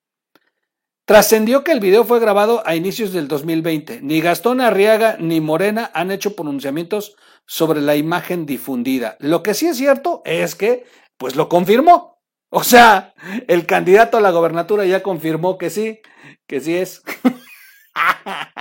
Trascendió 1.06 1.64
que 1.64 1.72
el 1.72 1.80
video 1.80 2.04
fue 2.04 2.20
grabado 2.20 2.62
a 2.66 2.76
inicios 2.76 3.14
del 3.14 3.30
2020. 3.30 4.02
Ni 4.02 4.20
Gastón 4.20 4.60
Arriaga 4.60 5.16
ni 5.18 5.40
Morena 5.40 5.92
han 5.94 6.12
hecho 6.12 6.36
pronunciamientos 6.36 7.16
sobre 7.46 7.80
la 7.80 7.96
imagen 7.96 8.46
difundida. 8.46 9.16
Lo 9.20 9.44
que 9.44 9.54
sí 9.54 9.68
es 9.68 9.78
cierto 9.78 10.24
es 10.26 10.56
que, 10.56 10.86
pues 11.18 11.38
lo 11.38 11.48
confirmó. 11.48 12.20
O 12.50 12.66
sea, 12.66 13.14
el 13.48 13.66
candidato 13.66 14.18
a 14.18 14.22
la 14.22 14.32
gobernatura 14.32 14.86
ya 14.86 15.02
confirmó 15.02 15.58
que 15.58 15.70
sí, 15.70 16.02
que 16.48 16.60
sí 16.60 16.76
es. 16.76 17.02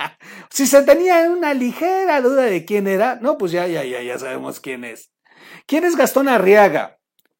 si 0.55 0.67
se 0.67 0.83
tenía 0.83 1.29
una 1.29 1.53
ligera 1.53 2.21
duda 2.21 2.43
de 2.43 2.63
quién 2.63 2.87
era, 2.87 3.19
no, 3.21 3.37
pues 3.37 3.51
ya, 3.51 3.67
ya, 3.67 3.83
ya, 3.83 4.01
ya 4.01 4.17
sabemos 4.17 4.61
quién 4.61 4.85
es. 4.85 5.11
¿Quién 5.65 5.83
es 5.83 5.97
Gastón 5.97 6.29
Arriaga? 6.29 6.97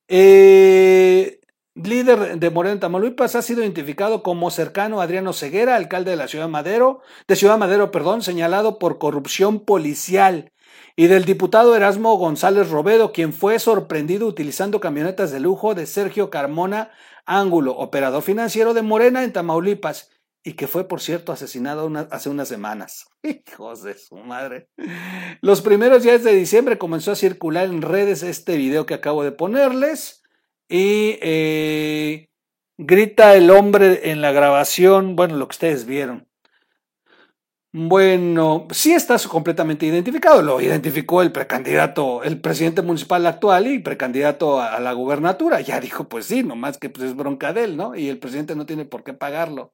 Eh, 0.09 1.39
líder 1.75 2.37
de 2.37 2.49
Morena 2.49 2.81
Tamaulipas, 2.81 3.37
ha 3.37 3.41
sido 3.41 3.61
identificado 3.61 4.21
como 4.21 4.51
cercano 4.51 4.99
a 4.99 5.05
Adriano 5.05 5.31
Ceguera, 5.31 5.77
alcalde 5.77 6.11
de 6.11 6.17
la 6.17 6.27
Ciudad 6.27 6.49
Madero, 6.49 7.03
de 7.25 7.37
Ciudad 7.37 7.57
Madero, 7.57 7.89
perdón, 7.89 8.21
señalado 8.21 8.79
por 8.79 8.97
corrupción 8.97 9.61
policial 9.61 10.51
y 10.97 11.07
del 11.07 11.23
diputado 11.23 11.73
Erasmo 11.73 12.17
González 12.17 12.69
Robedo, 12.69 13.13
quien 13.13 13.31
fue 13.31 13.59
sorprendido 13.59 14.27
utilizando 14.27 14.81
camionetas 14.81 15.31
de 15.31 15.39
lujo 15.39 15.73
de 15.73 15.85
Sergio 15.85 16.29
Carmona 16.29 16.91
Ángulo, 17.25 17.77
operador 17.77 18.23
financiero 18.23 18.73
de 18.73 18.81
Morena 18.81 19.23
en 19.23 19.31
Tamaulipas, 19.31 20.11
y 20.45 20.53
que 20.53 20.67
fue, 20.67 20.87
por 20.87 21.01
cierto, 21.01 21.31
asesinado 21.31 21.91
hace 22.11 22.29
unas 22.29 22.47
semanas. 22.47 23.07
Hijos 23.23 23.81
de 23.81 23.95
su 23.95 24.15
madre. 24.15 24.69
Los 25.41 25.61
primeros 25.61 26.03
días 26.03 26.23
de 26.23 26.33
diciembre 26.33 26.77
comenzó 26.77 27.11
a 27.11 27.15
circular 27.15 27.65
en 27.65 27.81
redes 27.81 28.21
este 28.21 28.55
video 28.55 28.85
que 28.85 28.93
acabo 28.93 29.23
de 29.23 29.31
ponerles 29.31 30.23
y 30.69 31.17
eh, 31.21 32.29
grita 32.77 33.35
el 33.35 33.49
hombre 33.49 34.11
en 34.11 34.21
la 34.21 34.31
grabación, 34.31 35.15
bueno, 35.15 35.35
lo 35.35 35.47
que 35.47 35.55
ustedes 35.55 35.87
vieron. 35.87 36.27
Bueno, 37.77 38.69
sí 38.71 38.93
está 38.93 39.17
completamente 39.27 39.85
identificado. 39.85 40.41
Lo 40.41 40.61
identificó 40.61 41.21
el 41.21 41.33
precandidato, 41.33 42.23
el 42.23 42.39
presidente 42.39 42.81
municipal 42.81 43.25
actual 43.27 43.67
y 43.67 43.79
precandidato 43.79 44.61
a, 44.61 44.79
la 44.79 44.93
gubernatura. 44.93 45.59
Ya 45.59 45.81
dijo, 45.81 46.07
pues 46.07 46.25
sí, 46.25 46.41
nomás 46.41 46.77
que 46.77 46.89
pues 46.89 47.09
es 47.09 47.17
bronca 47.17 47.51
de 47.51 47.65
él, 47.65 47.75
¿no? 47.75 47.93
Y 47.93 48.07
el 48.07 48.17
presidente 48.17 48.55
no 48.55 48.65
tiene 48.65 48.85
por 48.85 49.03
qué 49.03 49.11
pagarlo. 49.11 49.73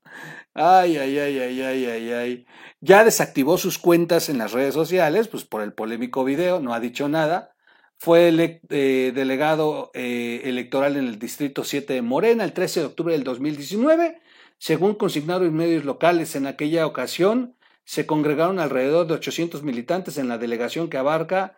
Ay, 0.56 0.98
ay, 0.98 1.20
ay, 1.20 1.40
ay, 1.42 1.62
ay, 1.62 1.86
ay, 1.86 2.12
ay. 2.12 2.46
Ya 2.80 3.04
desactivó 3.04 3.60
sus 3.60 3.78
cuentas 3.78 4.30
en 4.30 4.40
las 4.40 4.52
redes 4.52 4.74
sociales, 4.74 5.28
pues 5.28 5.44
por 5.46 5.62
el 5.62 5.74
polémico 5.74 6.24
video, 6.24 6.60
no 6.60 6.74
ha 6.74 6.80
dicho 6.80 7.08
nada. 7.08 7.54
Fue 8.00 8.34
eh, 8.70 9.12
delegado 9.14 9.92
eh, 9.94 10.42
electoral 10.46 10.98
en 10.98 11.06
el 11.06 11.20
Distrito 11.20 11.64
7 11.64 11.94
de 11.94 12.02
Morena 12.02 12.46
el 12.46 12.54
13 12.54 12.80
de 12.80 12.86
octubre 12.88 13.14
del 13.14 13.24
2019. 13.24 14.20
Según 14.58 14.96
consignaron 14.96 15.46
en 15.46 15.54
medios 15.56 15.86
locales 15.86 16.36
en 16.36 16.48
aquella 16.48 16.88
ocasión, 16.88 17.58
se 17.84 18.06
congregaron 18.06 18.60
alrededor 18.60 19.08
de 19.08 19.16
800 19.16 19.64
militantes 19.64 20.18
en 20.18 20.28
la 20.28 20.38
delegación 20.38 20.90
que 20.90 20.98
abarca 20.98 21.58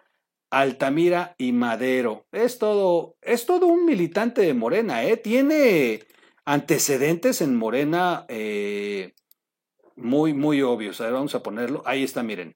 Altamira 0.50 1.36
y 1.38 1.52
Madero. 1.52 2.28
Es 2.32 2.60
todo, 2.60 3.18
es 3.22 3.46
todo 3.46 3.68
un 3.68 3.86
militante 3.86 4.42
de 4.42 4.54
Morena, 4.54 5.04
¿eh? 5.04 5.18
Tiene 5.18 6.06
antecedentes 6.46 7.42
en 7.42 7.56
Morena 7.56 8.26
eh, 8.28 9.14
muy, 9.96 10.34
muy 10.34 10.62
obvios. 10.62 11.02
A 11.02 11.06
ver, 11.06 11.14
vamos 11.14 11.36
a 11.36 11.44
ponerlo. 11.44 11.82
Ahí 11.86 12.04
está, 12.04 12.24
miren. 12.24 12.56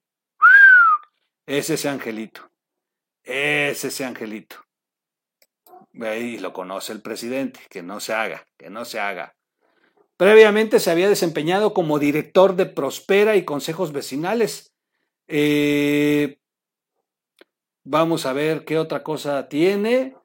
Es 1.46 1.70
ese 1.70 1.90
angelito. 1.90 2.52
Es 3.24 3.84
ese 3.84 4.06
angelito. 4.06 4.58
Ahí 6.02 6.38
lo 6.38 6.54
conoce 6.54 6.94
el 6.94 7.02
presidente. 7.02 7.62
Que 7.70 7.82
no 7.82 8.00
se 8.00 8.14
haga, 8.14 8.48
que 8.58 8.70
no 8.70 8.86
se 8.86 9.00
haga. 9.00 9.37
Previamente 10.18 10.80
se 10.80 10.90
había 10.90 11.10
desempeñado 11.10 11.76
como 11.76 12.00
director 12.00 12.56
de 12.56 12.66
Prospera 12.66 13.36
y 13.36 13.46
consejos 13.46 13.92
vecinales. 13.92 14.76
Eh, 15.28 16.40
vamos 17.84 18.26
a 18.26 18.34
ver 18.34 18.66
qué 18.66 18.80
otra 18.80 19.04
cosa 19.04 19.48
tiene. 19.48 20.16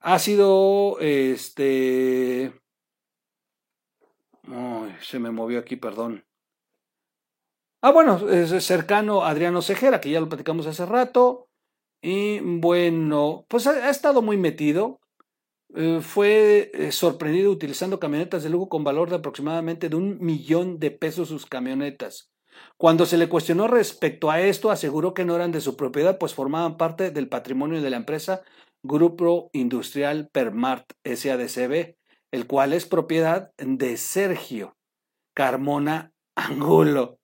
Ha 0.00 0.18
sido, 0.18 0.98
este... 1.00 2.58
se 5.02 5.18
me 5.18 5.30
movió 5.30 5.58
aquí, 5.58 5.76
perdón. 5.76 6.24
Ah, 7.82 7.92
bueno, 7.92 8.30
es 8.30 8.64
cercano 8.64 9.24
Adriano 9.24 9.60
Cejera, 9.60 10.00
que 10.00 10.10
ya 10.10 10.20
lo 10.20 10.30
platicamos 10.30 10.66
hace 10.66 10.86
rato. 10.86 11.50
Y 12.00 12.40
bueno, 12.40 13.44
pues 13.48 13.66
ha 13.66 13.90
estado 13.90 14.22
muy 14.22 14.38
metido. 14.38 15.01
Eh, 15.74 16.00
fue 16.02 16.70
eh, 16.74 16.92
sorprendido 16.92 17.50
utilizando 17.50 17.98
camionetas 17.98 18.42
de 18.42 18.50
lujo 18.50 18.68
con 18.68 18.84
valor 18.84 19.08
de 19.08 19.16
aproximadamente 19.16 19.88
de 19.88 19.96
un 19.96 20.18
millón 20.20 20.78
de 20.78 20.90
pesos 20.90 21.28
sus 21.28 21.46
camionetas. 21.46 22.30
Cuando 22.76 23.06
se 23.06 23.16
le 23.16 23.28
cuestionó 23.28 23.68
respecto 23.68 24.30
a 24.30 24.40
esto, 24.40 24.70
aseguró 24.70 25.14
que 25.14 25.24
no 25.24 25.34
eran 25.34 25.52
de 25.52 25.62
su 25.62 25.76
propiedad, 25.76 26.18
pues 26.18 26.34
formaban 26.34 26.76
parte 26.76 27.10
del 27.10 27.28
patrimonio 27.28 27.80
de 27.80 27.88
la 27.88 27.96
empresa 27.96 28.42
Grupo 28.82 29.48
Industrial 29.54 30.28
Permart 30.30 30.92
SADCB, 31.04 31.96
el 32.32 32.46
cual 32.46 32.72
es 32.74 32.84
propiedad 32.84 33.52
de 33.56 33.96
Sergio 33.96 34.76
Carmona 35.34 36.12
Angulo, 36.34 37.18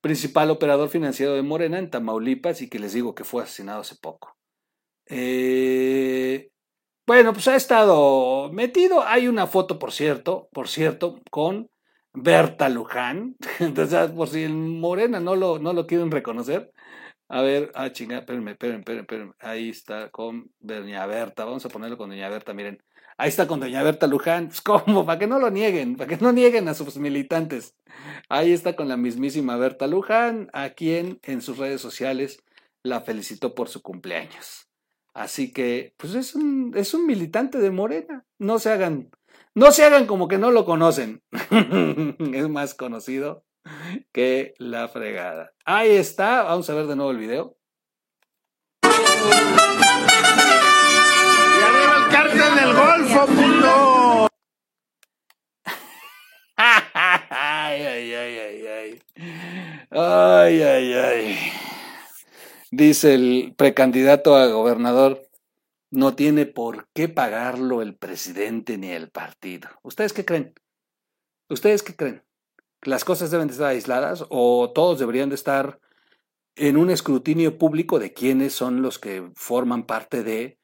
principal 0.00 0.50
operador 0.50 0.88
financiero 0.88 1.34
de 1.34 1.42
Morena 1.42 1.78
en 1.78 1.90
Tamaulipas 1.90 2.62
y 2.62 2.68
que 2.68 2.78
les 2.78 2.92
digo 2.92 3.14
que 3.14 3.24
fue 3.24 3.42
asesinado 3.42 3.80
hace 3.80 3.96
poco. 3.96 4.36
Eh, 5.06 6.50
bueno, 7.10 7.32
pues 7.32 7.48
ha 7.48 7.56
estado 7.56 8.52
metido. 8.52 9.02
Hay 9.04 9.26
una 9.26 9.48
foto, 9.48 9.80
por 9.80 9.90
cierto, 9.90 10.48
por 10.52 10.68
cierto, 10.68 11.18
con 11.28 11.68
Berta 12.12 12.68
Luján. 12.68 13.34
Entonces, 13.58 14.12
por 14.12 14.28
si 14.28 14.44
en 14.44 14.78
Morena 14.78 15.18
no 15.18 15.34
lo, 15.34 15.58
no 15.58 15.72
lo 15.72 15.88
quieren 15.88 16.12
reconocer. 16.12 16.72
A 17.28 17.42
ver, 17.42 17.72
ah, 17.74 17.90
chingada, 17.90 18.20
espérenme, 18.20 18.52
espérenme, 18.52 18.84
espérenme, 19.00 19.32
Ahí 19.40 19.70
está 19.70 20.10
con 20.10 20.52
Doña 20.60 21.04
Berta. 21.06 21.44
Vamos 21.44 21.66
a 21.66 21.68
ponerlo 21.68 21.98
con 21.98 22.10
Doña 22.10 22.28
Berta, 22.28 22.54
miren. 22.54 22.80
Ahí 23.18 23.28
está 23.28 23.48
con 23.48 23.58
Doña 23.58 23.82
Berta 23.82 24.06
Luján. 24.06 24.46
Pues, 24.46 24.60
¿cómo? 24.60 25.04
Para 25.04 25.18
que 25.18 25.26
no 25.26 25.40
lo 25.40 25.50
nieguen, 25.50 25.96
para 25.96 26.08
que 26.08 26.22
no 26.22 26.30
nieguen 26.30 26.68
a 26.68 26.74
sus 26.74 26.96
militantes. 26.96 27.74
Ahí 28.28 28.52
está 28.52 28.76
con 28.76 28.86
la 28.86 28.96
mismísima 28.96 29.56
Berta 29.56 29.88
Luján, 29.88 30.48
a 30.52 30.70
quien 30.70 31.18
en 31.24 31.42
sus 31.42 31.58
redes 31.58 31.80
sociales 31.80 32.40
la 32.84 33.00
felicitó 33.00 33.56
por 33.56 33.68
su 33.68 33.82
cumpleaños. 33.82 34.69
Así 35.20 35.52
que, 35.52 35.92
pues 35.98 36.14
es 36.14 36.34
un, 36.34 36.72
es 36.74 36.94
un 36.94 37.04
militante 37.04 37.58
de 37.58 37.70
Morena. 37.70 38.24
No 38.38 38.58
se 38.58 38.70
hagan, 38.70 39.10
no 39.54 39.70
se 39.70 39.84
hagan 39.84 40.06
como 40.06 40.28
que 40.28 40.38
no 40.38 40.50
lo 40.50 40.64
conocen. 40.64 41.22
es 42.32 42.48
más 42.48 42.72
conocido 42.72 43.44
que 44.12 44.54
la 44.56 44.88
fregada. 44.88 45.52
Ahí 45.66 45.90
está. 45.90 46.44
Vamos 46.44 46.70
a 46.70 46.74
ver 46.74 46.86
de 46.86 46.96
nuevo 46.96 47.10
el 47.10 47.18
video. 47.18 47.58
Y 48.82 48.88
arriba 51.68 51.96
el 51.98 52.10
cártel 52.10 52.54
del 52.54 52.72
Golfo, 52.74 53.26
puto. 53.26 54.28
ay, 56.56 57.82
ay, 57.82 58.14
ay, 58.14 58.38
ay, 58.38 58.66
ay. 58.66 59.02
Ay, 59.90 60.62
ay, 60.62 60.92
ay 60.94 61.59
dice 62.70 63.14
el 63.14 63.54
precandidato 63.56 64.36
a 64.36 64.46
gobernador, 64.46 65.22
no 65.90 66.14
tiene 66.14 66.46
por 66.46 66.88
qué 66.94 67.08
pagarlo 67.08 67.82
el 67.82 67.96
presidente 67.96 68.78
ni 68.78 68.90
el 68.90 69.10
partido. 69.10 69.68
¿Ustedes 69.82 70.12
qué 70.12 70.24
creen? 70.24 70.54
¿Ustedes 71.48 71.82
qué 71.82 71.96
creen? 71.96 72.22
¿Las 72.82 73.04
cosas 73.04 73.30
deben 73.30 73.48
de 73.48 73.52
estar 73.52 73.68
aisladas 73.68 74.24
o 74.28 74.70
todos 74.72 74.98
deberían 74.98 75.28
de 75.28 75.34
estar 75.34 75.80
en 76.56 76.76
un 76.76 76.90
escrutinio 76.90 77.58
público 77.58 77.98
de 77.98 78.12
quiénes 78.12 78.54
son 78.54 78.82
los 78.82 78.98
que 78.98 79.30
forman 79.34 79.84
parte 79.84 80.22
de... 80.22 80.58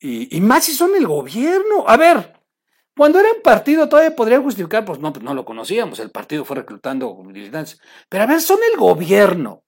Y, 0.00 0.40
más 0.40 0.64
si 0.64 0.72
son 0.72 0.96
el 0.96 1.06
gobierno. 1.06 1.84
A 1.86 1.96
ver, 1.96 2.32
cuando 2.96 3.20
eran 3.20 3.36
partido 3.44 3.88
todavía 3.88 4.16
podrían 4.16 4.42
justificar, 4.42 4.84
pues 4.84 4.98
no, 4.98 5.12
pues 5.12 5.24
no 5.24 5.32
lo 5.32 5.44
conocíamos, 5.44 6.00
el 6.00 6.10
partido 6.10 6.44
fue 6.44 6.56
reclutando 6.56 7.14
militantes. 7.22 7.80
Pero 8.08 8.24
a 8.24 8.26
ver, 8.26 8.40
son 8.40 8.58
el 8.72 8.78
gobierno. 8.78 9.62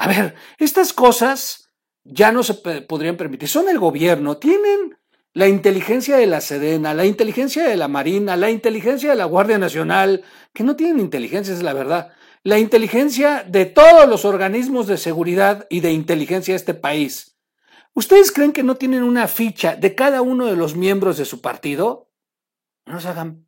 A 0.00 0.08
ver, 0.08 0.34
estas 0.56 0.94
cosas 0.94 1.68
ya 2.04 2.32
no 2.32 2.42
se 2.42 2.54
podrían 2.54 3.18
permitir. 3.18 3.50
Son 3.50 3.68
el 3.68 3.78
gobierno, 3.78 4.38
tienen 4.38 4.96
la 5.34 5.46
inteligencia 5.46 6.16
de 6.16 6.26
la 6.26 6.40
Sedena, 6.40 6.94
la 6.94 7.04
inteligencia 7.04 7.64
de 7.64 7.76
la 7.76 7.86
Marina, 7.86 8.34
la 8.34 8.50
inteligencia 8.50 9.10
de 9.10 9.16
la 9.16 9.26
Guardia 9.26 9.58
Nacional, 9.58 10.24
que 10.54 10.64
no 10.64 10.74
tienen 10.74 11.00
inteligencia, 11.00 11.52
es 11.52 11.62
la 11.62 11.74
verdad, 11.74 12.14
la 12.44 12.58
inteligencia 12.58 13.44
de 13.46 13.66
todos 13.66 14.08
los 14.08 14.24
organismos 14.24 14.86
de 14.86 14.96
seguridad 14.96 15.66
y 15.68 15.80
de 15.80 15.92
inteligencia 15.92 16.54
de 16.54 16.56
este 16.56 16.72
país. 16.72 17.36
¿Ustedes 17.92 18.32
creen 18.32 18.52
que 18.52 18.62
no 18.62 18.76
tienen 18.76 19.02
una 19.02 19.28
ficha 19.28 19.76
de 19.76 19.94
cada 19.94 20.22
uno 20.22 20.46
de 20.46 20.56
los 20.56 20.76
miembros 20.76 21.18
de 21.18 21.26
su 21.26 21.42
partido? 21.42 22.10
No 22.86 23.00
se 23.00 23.08
hagan. 23.08 23.46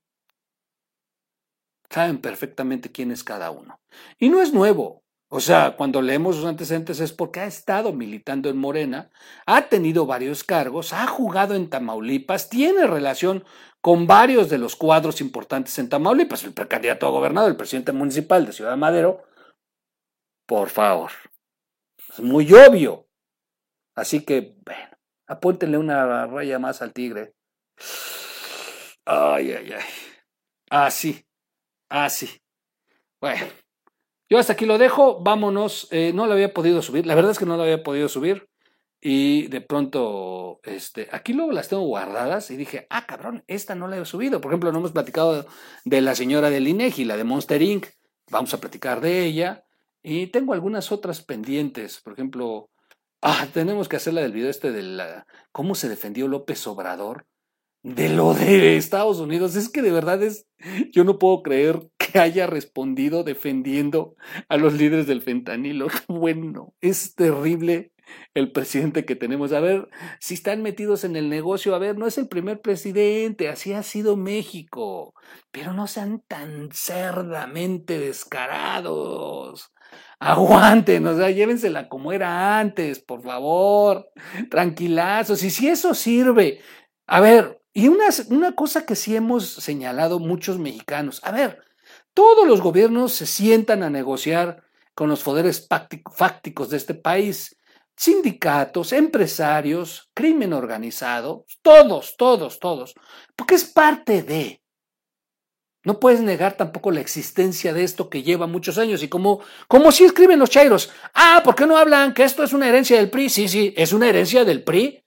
Saben 1.88 2.18
perfectamente 2.18 2.92
quién 2.92 3.10
es 3.10 3.24
cada 3.24 3.50
uno. 3.50 3.80
Y 4.18 4.28
no 4.28 4.42
es 4.42 4.52
nuevo. 4.52 5.01
O 5.34 5.40
sea, 5.40 5.76
cuando 5.78 6.02
leemos 6.02 6.36
sus 6.36 6.44
antecedentes 6.44 7.00
es 7.00 7.10
porque 7.10 7.40
ha 7.40 7.46
estado 7.46 7.94
militando 7.94 8.50
en 8.50 8.58
Morena, 8.58 9.10
ha 9.46 9.70
tenido 9.70 10.04
varios 10.04 10.44
cargos, 10.44 10.92
ha 10.92 11.06
jugado 11.06 11.54
en 11.54 11.70
Tamaulipas, 11.70 12.50
tiene 12.50 12.86
relación 12.86 13.42
con 13.80 14.06
varios 14.06 14.50
de 14.50 14.58
los 14.58 14.76
cuadros 14.76 15.22
importantes 15.22 15.78
en 15.78 15.88
Tamaulipas, 15.88 16.44
el 16.44 16.52
precandidato 16.52 17.06
a 17.06 17.10
gobernador, 17.12 17.50
el 17.50 17.56
presidente 17.56 17.92
municipal 17.92 18.44
de 18.44 18.52
Ciudad 18.52 18.76
Madero. 18.76 19.24
Por 20.46 20.68
favor, 20.68 21.12
es 22.10 22.20
muy 22.20 22.52
obvio. 22.52 23.08
Así 23.96 24.26
que, 24.26 24.54
bueno, 24.66 24.98
apúntenle 25.26 25.78
una 25.78 26.26
raya 26.26 26.58
más 26.58 26.82
al 26.82 26.92
tigre. 26.92 27.32
Ay, 29.06 29.52
ay, 29.52 29.72
ay. 29.72 29.84
Así, 30.68 31.24
así. 31.88 32.28
Bueno. 33.18 33.61
Yo 34.32 34.38
hasta 34.38 34.54
aquí 34.54 34.64
lo 34.64 34.78
dejo, 34.78 35.20
vámonos. 35.22 35.88
Eh, 35.90 36.12
no 36.14 36.24
lo 36.24 36.32
había 36.32 36.54
podido 36.54 36.80
subir, 36.80 37.06
la 37.06 37.14
verdad 37.14 37.32
es 37.32 37.38
que 37.38 37.44
no 37.44 37.58
lo 37.58 37.64
había 37.64 37.82
podido 37.82 38.08
subir. 38.08 38.48
Y 38.98 39.48
de 39.48 39.60
pronto, 39.60 40.60
este, 40.62 41.10
aquí 41.12 41.34
luego 41.34 41.52
las 41.52 41.68
tengo 41.68 41.82
guardadas 41.82 42.50
y 42.50 42.56
dije, 42.56 42.86
ah, 42.88 43.04
cabrón, 43.06 43.44
esta 43.46 43.74
no 43.74 43.88
la 43.88 43.98
he 43.98 44.04
subido. 44.06 44.40
Por 44.40 44.50
ejemplo, 44.50 44.72
no 44.72 44.78
hemos 44.78 44.92
platicado 44.92 45.44
de 45.84 46.00
la 46.00 46.14
señora 46.14 46.48
del 46.48 46.66
INEGI, 46.66 47.04
la 47.04 47.18
de 47.18 47.24
Monster 47.24 47.60
Inc. 47.60 47.88
Vamos 48.30 48.54
a 48.54 48.58
platicar 48.58 49.02
de 49.02 49.22
ella. 49.22 49.66
Y 50.02 50.28
tengo 50.28 50.54
algunas 50.54 50.92
otras 50.92 51.20
pendientes. 51.22 52.00
Por 52.00 52.14
ejemplo, 52.14 52.70
Ah, 53.24 53.46
tenemos 53.52 53.88
que 53.88 53.96
hacer 53.96 54.14
la 54.14 54.22
del 54.22 54.32
video 54.32 54.48
este 54.48 54.72
de 54.72 54.82
la, 54.82 55.26
cómo 55.52 55.76
se 55.76 55.90
defendió 55.90 56.26
López 56.26 56.66
Obrador 56.66 57.28
de 57.84 58.08
lo 58.08 58.34
de 58.34 58.76
Estados 58.76 59.20
Unidos. 59.20 59.54
Es 59.54 59.68
que 59.68 59.80
de 59.80 59.92
verdad 59.92 60.20
es, 60.24 60.48
yo 60.92 61.04
no 61.04 61.20
puedo 61.20 61.42
creer 61.42 61.88
haya 62.18 62.46
respondido 62.46 63.24
defendiendo 63.24 64.16
a 64.48 64.56
los 64.56 64.74
líderes 64.74 65.06
del 65.06 65.22
fentanilo. 65.22 65.88
Bueno, 66.08 66.74
es 66.80 67.14
terrible 67.14 67.92
el 68.34 68.52
presidente 68.52 69.04
que 69.04 69.16
tenemos. 69.16 69.52
A 69.52 69.60
ver, 69.60 69.88
si 70.20 70.34
están 70.34 70.62
metidos 70.62 71.04
en 71.04 71.16
el 71.16 71.28
negocio, 71.28 71.74
a 71.74 71.78
ver, 71.78 71.96
no 71.98 72.06
es 72.06 72.18
el 72.18 72.28
primer 72.28 72.60
presidente, 72.60 73.48
así 73.48 73.72
ha 73.72 73.82
sido 73.82 74.16
México, 74.16 75.14
pero 75.50 75.72
no 75.72 75.86
sean 75.86 76.22
tan 76.26 76.70
cerdamente 76.72 77.98
descarados. 77.98 79.72
Aguanten, 80.18 81.06
o 81.06 81.16
sea, 81.16 81.30
llévensela 81.30 81.88
como 81.88 82.12
era 82.12 82.58
antes, 82.58 83.00
por 83.00 83.22
favor, 83.22 84.08
tranquilazos. 84.50 85.42
Y 85.42 85.50
si 85.50 85.68
eso 85.68 85.94
sirve, 85.94 86.60
a 87.06 87.20
ver, 87.20 87.60
y 87.74 87.88
una, 87.88 88.06
una 88.28 88.52
cosa 88.52 88.86
que 88.86 88.96
sí 88.96 89.16
hemos 89.16 89.48
señalado 89.48 90.18
muchos 90.18 90.58
mexicanos, 90.58 91.20
a 91.24 91.32
ver, 91.32 91.58
todos 92.14 92.46
los 92.46 92.60
gobiernos 92.60 93.12
se 93.12 93.26
sientan 93.26 93.82
a 93.82 93.90
negociar 93.90 94.62
con 94.94 95.08
los 95.08 95.22
poderes 95.22 95.68
fácticos 96.14 96.70
de 96.70 96.76
este 96.76 96.94
país, 96.94 97.56
sindicatos, 97.96 98.92
empresarios, 98.92 100.10
crimen 100.14 100.52
organizado, 100.52 101.46
todos, 101.62 102.16
todos, 102.16 102.58
todos, 102.58 102.94
porque 103.36 103.54
es 103.54 103.64
parte 103.64 104.22
de. 104.22 104.62
No 105.84 105.98
puedes 105.98 106.20
negar 106.20 106.56
tampoco 106.56 106.92
la 106.92 107.00
existencia 107.00 107.72
de 107.72 107.82
esto 107.82 108.08
que 108.08 108.22
lleva 108.22 108.46
muchos 108.46 108.78
años 108.78 109.02
y 109.02 109.08
como, 109.08 109.40
como 109.66 109.90
si 109.90 110.04
escriben 110.04 110.38
los 110.38 110.50
chairos, 110.50 110.90
ah, 111.12 111.40
¿por 111.42 111.56
qué 111.56 111.66
no 111.66 111.76
hablan 111.76 112.14
que 112.14 112.22
esto 112.22 112.44
es 112.44 112.52
una 112.52 112.68
herencia 112.68 112.98
del 112.98 113.10
PRI? 113.10 113.28
Sí, 113.28 113.48
sí, 113.48 113.74
es 113.76 113.92
una 113.92 114.08
herencia 114.08 114.44
del 114.44 114.62
PRI. 114.62 115.04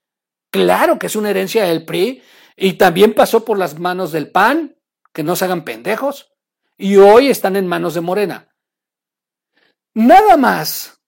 Claro 0.50 0.98
que 0.98 1.06
es 1.06 1.16
una 1.16 1.30
herencia 1.30 1.64
del 1.64 1.86
PRI 1.86 2.22
y 2.56 2.74
también 2.74 3.14
pasó 3.14 3.44
por 3.44 3.58
las 3.58 3.78
manos 3.78 4.12
del 4.12 4.30
PAN, 4.30 4.76
que 5.14 5.22
no 5.22 5.34
se 5.34 5.46
hagan 5.46 5.64
pendejos, 5.64 6.35
y 6.78 6.96
hoy 6.96 7.28
están 7.28 7.56
en 7.56 7.66
manos 7.66 7.94
de 7.94 8.00
Morena. 8.00 8.48
Nada 9.94 10.36
más 10.36 11.00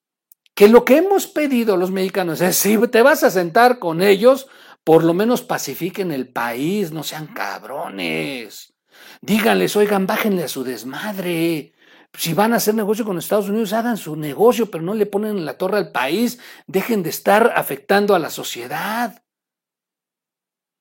que 0.54 0.68
lo 0.68 0.84
que 0.84 0.96
hemos 0.96 1.26
pedido 1.26 1.76
los 1.76 1.90
mexicanos 1.90 2.40
es, 2.40 2.56
si 2.56 2.76
te 2.88 3.02
vas 3.02 3.22
a 3.22 3.30
sentar 3.30 3.78
con 3.78 4.02
ellos, 4.02 4.48
por 4.82 5.04
lo 5.04 5.14
menos 5.14 5.42
pacifiquen 5.42 6.10
el 6.10 6.32
país, 6.32 6.90
no 6.90 7.02
sean 7.02 7.28
cabrones. 7.28 8.74
Díganles, 9.20 9.76
oigan, 9.76 10.06
bájenle 10.06 10.44
a 10.44 10.48
su 10.48 10.64
desmadre. 10.64 11.74
Si 12.14 12.32
van 12.32 12.52
a 12.52 12.56
hacer 12.56 12.74
negocio 12.74 13.04
con 13.04 13.18
Estados 13.18 13.48
Unidos, 13.48 13.72
hagan 13.72 13.96
su 13.96 14.16
negocio, 14.16 14.70
pero 14.70 14.82
no 14.82 14.94
le 14.94 15.06
ponen 15.06 15.44
la 15.44 15.58
torre 15.58 15.76
al 15.76 15.92
país. 15.92 16.40
Dejen 16.66 17.02
de 17.02 17.10
estar 17.10 17.52
afectando 17.54 18.14
a 18.14 18.18
la 18.18 18.30
sociedad. 18.30 19.22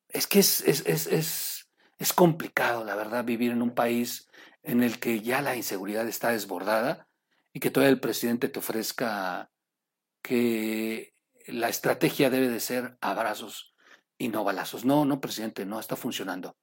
Es 0.08 0.26
que 0.26 0.40
es, 0.40 0.62
es, 0.62 0.86
es, 0.88 1.68
es, 2.00 2.14
complicado, 2.14 2.84
la 2.84 2.96
verdad, 2.96 3.26
vivir 3.26 3.52
en 3.52 3.62
un 3.62 3.76
país 3.76 4.30
en 4.64 4.84
el 4.84 5.00
que 5.00 5.22
ya 5.22 5.42
la 5.42 5.56
inseguridad 5.56 6.08
está 6.08 6.32
desbordada 6.32 7.08
y 7.54 7.60
que 7.60 7.72
todavía 7.72 7.94
el 7.94 8.00
presidente 8.00 8.50
te 8.50 8.60
ofrezca 8.60 9.50
que 10.22 11.14
la 11.48 11.70
estrategia 11.70 12.30
debe 12.30 12.50
de 12.50 12.60
ser 12.60 12.98
abrazos 13.02 13.74
y 14.18 14.30
no 14.30 14.44
balazos. 14.44 14.86
No, 14.86 15.06
no, 15.06 15.22
presidente, 15.22 15.66
no 15.66 15.80
está 15.80 15.96
funcionando. 15.96 16.58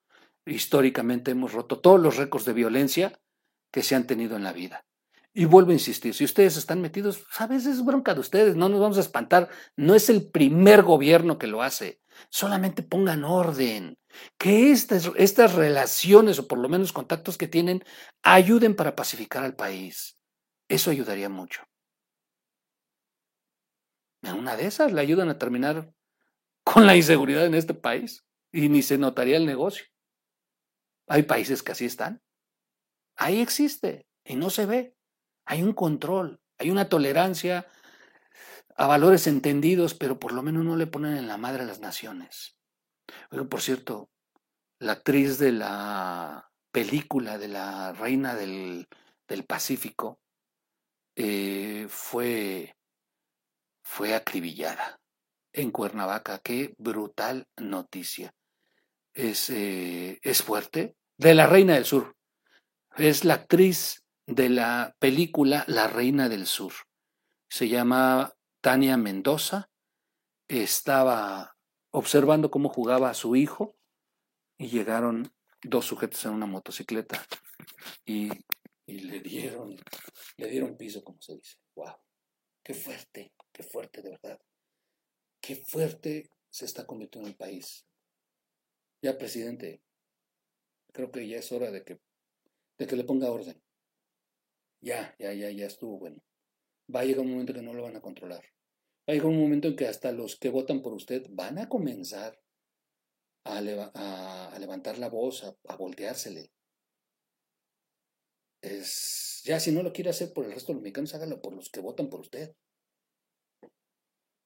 Históricamente 0.46 1.30
hemos 1.30 1.52
roto 1.52 1.80
todos 1.80 2.00
los 2.00 2.16
récords 2.16 2.44
de 2.44 2.52
violencia 2.52 3.18
que 3.70 3.83
se 3.83 3.94
han 3.94 4.07
tenido 4.07 4.37
en 4.37 4.44
la 4.44 4.52
vida. 4.52 4.85
Y 5.33 5.46
vuelvo 5.46 5.70
a 5.70 5.74
insistir, 5.74 6.14
si 6.14 6.24
ustedes 6.24 6.57
están 6.57 6.80
metidos, 6.80 7.24
sabes, 7.33 7.66
es 7.66 7.85
bronca 7.85 8.14
de 8.14 8.20
ustedes, 8.20 8.54
no 8.54 8.68
nos 8.68 8.80
vamos 8.80 8.98
a 8.98 9.00
espantar. 9.00 9.48
No 9.76 9.96
es 9.96 10.09
el 10.09 10.30
primer 10.30 10.83
gobierno 10.83 11.38
que 11.38 11.48
lo 11.48 11.62
hace. 11.62 12.00
Solamente 12.31 12.83
pongan 12.83 13.24
orden. 13.24 13.96
Que 14.38 14.70
estas, 14.70 15.11
estas 15.16 15.55
relaciones, 15.55 16.38
o 16.38 16.48
por 16.48 16.59
lo 16.59 16.68
menos 16.68 16.92
contactos 16.92 17.37
que 17.38 17.48
tienen, 17.48 17.85
ayuden 18.22 18.77
para 18.77 18.94
pacificar 18.94 19.44
al 19.44 19.57
país. 19.57 20.16
Eso 20.68 20.90
ayudaría 20.90 21.29
mucho. 21.29 21.62
En 24.22 24.35
una 24.35 24.57
de 24.57 24.66
esas 24.66 24.92
le 24.92 25.00
ayudan 25.00 25.29
a 25.29 25.38
terminar 25.38 25.92
con 26.64 26.87
la 26.87 26.96
inseguridad 26.96 27.44
en 27.44 27.55
este 27.55 27.74
país 27.74 28.24
y 28.53 28.68
ni 28.68 28.83
se 28.83 28.98
notaría 28.98 29.37
el 29.37 29.46
negocio. 29.46 29.85
Hay 31.09 31.24
países 31.24 31.62
que 31.62 31.72
así 31.72 31.85
están. 31.85 32.22
Ahí 33.16 33.40
existe 33.40 34.07
y 34.24 34.37
no 34.37 34.50
se 34.50 34.66
ve. 34.66 34.96
Hay 35.44 35.62
un 35.62 35.74
control, 35.74 36.40
hay 36.59 36.70
una 36.70 36.88
tolerancia 36.88 37.66
a 38.76 38.87
valores 38.87 39.26
entendidos, 39.26 39.94
pero 39.94 40.18
por 40.18 40.32
lo 40.32 40.42
menos 40.42 40.64
no 40.64 40.76
le 40.76 40.87
ponen 40.87 41.16
en 41.16 41.28
la 41.28 41.37
madre 41.37 41.62
a 41.62 41.66
las 41.66 41.80
naciones. 41.80 42.56
Pero 43.30 43.48
por 43.48 43.60
cierto, 43.60 44.10
la 44.78 44.92
actriz 44.92 45.38
de 45.38 45.52
la 45.52 46.50
película 46.72 47.38
de 47.38 47.48
la 47.48 47.92
Reina 47.92 48.34
del, 48.34 48.88
Pacífico 49.48 50.20
eh, 51.16 51.87
fue, 51.88 52.76
fue 53.82 54.14
acribillada 54.14 55.00
en 55.52 55.70
Cuernavaca. 55.70 56.38
Qué 56.38 56.74
brutal 56.78 57.48
noticia. 57.56 58.32
Es, 59.12 59.50
eh, 59.50 60.20
es 60.22 60.42
fuerte. 60.42 60.96
De 61.16 61.34
la 61.34 61.46
Reina 61.46 61.74
del 61.74 61.84
Sur. 61.84 62.16
Es 62.96 63.24
la 63.24 63.34
actriz 63.34 64.04
de 64.26 64.48
la 64.48 64.94
película 64.98 65.64
La 65.66 65.88
Reina 65.88 66.28
del 66.28 66.46
Sur. 66.46 66.72
Se 67.48 67.68
llama 67.68 68.32
Tania 68.64 68.96
Mendoza. 68.96 69.70
Estaba 70.48 71.55
observando 71.90 72.50
cómo 72.50 72.70
jugaba 72.70 73.11
a 73.11 73.14
su 73.14 73.37
hijo 73.37 73.77
y 74.57 74.68
llegaron 74.68 75.31
dos 75.62 75.85
sujetos 75.85 76.24
en 76.24 76.33
una 76.33 76.46
motocicleta 76.46 77.22
y, 78.07 78.31
le 78.87 79.20
dieron 79.20 79.77
le 80.38 80.48
dieron 80.48 80.79
piso, 80.79 81.05
como 81.05 81.20
se 81.20 81.37
dice. 81.37 81.59
¡Wow! 81.77 81.92
¡Qué 82.62 82.72
fuerte! 82.72 83.35
¡Qué 83.53 83.62
fuerte, 83.64 84.00
de 84.00 84.11
verdad! 84.12 84.40
¡Qué 85.42 85.57
fuerte 85.57 86.31
se 86.48 86.64
está 86.64 86.87
convirtiendo 86.87 87.29
el 87.29 87.37
país! 87.37 87.87
Ya, 89.03 89.18
presidente, 89.18 89.83
creo 90.90 91.11
que 91.11 91.29
ya 91.29 91.37
es 91.37 91.53
hora 91.53 91.70
de 91.70 91.85
que, 91.85 92.00
de 92.79 92.87
que 92.87 92.96
le 92.96 93.05
ponga 93.05 93.31
orden. 93.31 93.62
Ya, 94.81 95.14
ya, 95.18 95.35
ya, 95.35 95.50
ya 95.50 95.66
estuvo 95.66 95.98
bueno. 95.98 96.22
Va 96.92 97.01
a 97.01 97.05
llegar 97.05 97.20
un 97.20 97.33
momento 97.33 97.55
que 97.55 97.62
no 97.62 97.73
lo 97.73 97.83
van 97.83 97.97
a 97.97 98.01
controlar. 98.01 98.42
Va 98.42 99.12
a 99.12 99.12
llegar 99.12 99.29
un 99.29 99.40
momento 99.40 99.68
en 99.68 99.77
que 99.77 99.87
hasta 99.87 100.12
los 100.12 100.37
que 100.37 100.51
votan 100.51 100.83
por 100.83 100.92
usted 100.92 101.27
van 101.31 101.59
a 101.59 101.68
comenzar 101.68 102.38
a, 103.44 103.61
levantar 103.61 104.99
la 104.99 105.09
voz, 105.09 105.44
a, 105.44 105.77
volteársele. 105.77 106.51
Es, 108.62 109.42
ya, 109.44 109.61
si 109.61 109.73
no 109.73 109.83
lo 109.83 109.92
quiere 109.92 110.11
hacer 110.11 110.33
por 110.33 110.47
el 110.47 110.53
resto 110.53 110.73
de 110.73 110.75
los 110.75 110.83
mexicanos, 110.83 111.14
hágalo 111.14 111.40
por 111.42 111.55
los 111.55 111.68
que 111.68 111.81
votan 111.81 112.09
por 112.09 112.20
usted. 112.20 112.55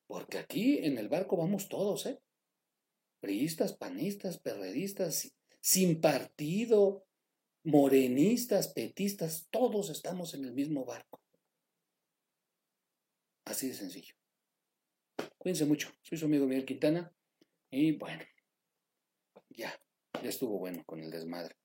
Porque 0.08 0.38
aquí 0.38 0.78
en 0.78 0.98
el 0.98 1.08
barco 1.08 1.36
vamos 1.36 1.68
todos, 1.68 2.06
¿eh? 2.06 2.20
Priistas, 3.20 3.76
panistas, 3.76 4.38
perredistas, 4.38 5.32
sin 5.60 6.00
partido, 6.00 7.04
morenistas, 7.64 8.68
petistas, 8.68 9.46
todos 9.50 9.90
estamos 9.90 10.34
en 10.34 10.44
el 10.44 10.52
mismo 10.52 10.84
barco. 10.84 11.20
Así 13.48 13.68
de 13.68 13.74
sencillo. 13.74 14.14
Cuídense 15.38 15.64
mucho. 15.64 15.90
Soy 16.02 16.18
su 16.18 16.26
amigo 16.26 16.46
Miguel 16.46 16.66
Quintana. 16.66 17.10
Y 17.70 17.92
bueno, 17.92 18.22
ya, 19.48 19.72
ya 20.22 20.28
estuvo 20.28 20.58
bueno 20.58 20.84
con 20.84 21.00
el 21.00 21.10
desmadre. 21.10 21.56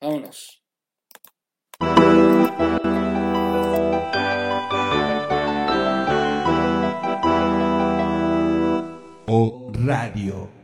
Vámonos. 0.00 0.64
O 9.28 9.72
Radio. 9.74 10.55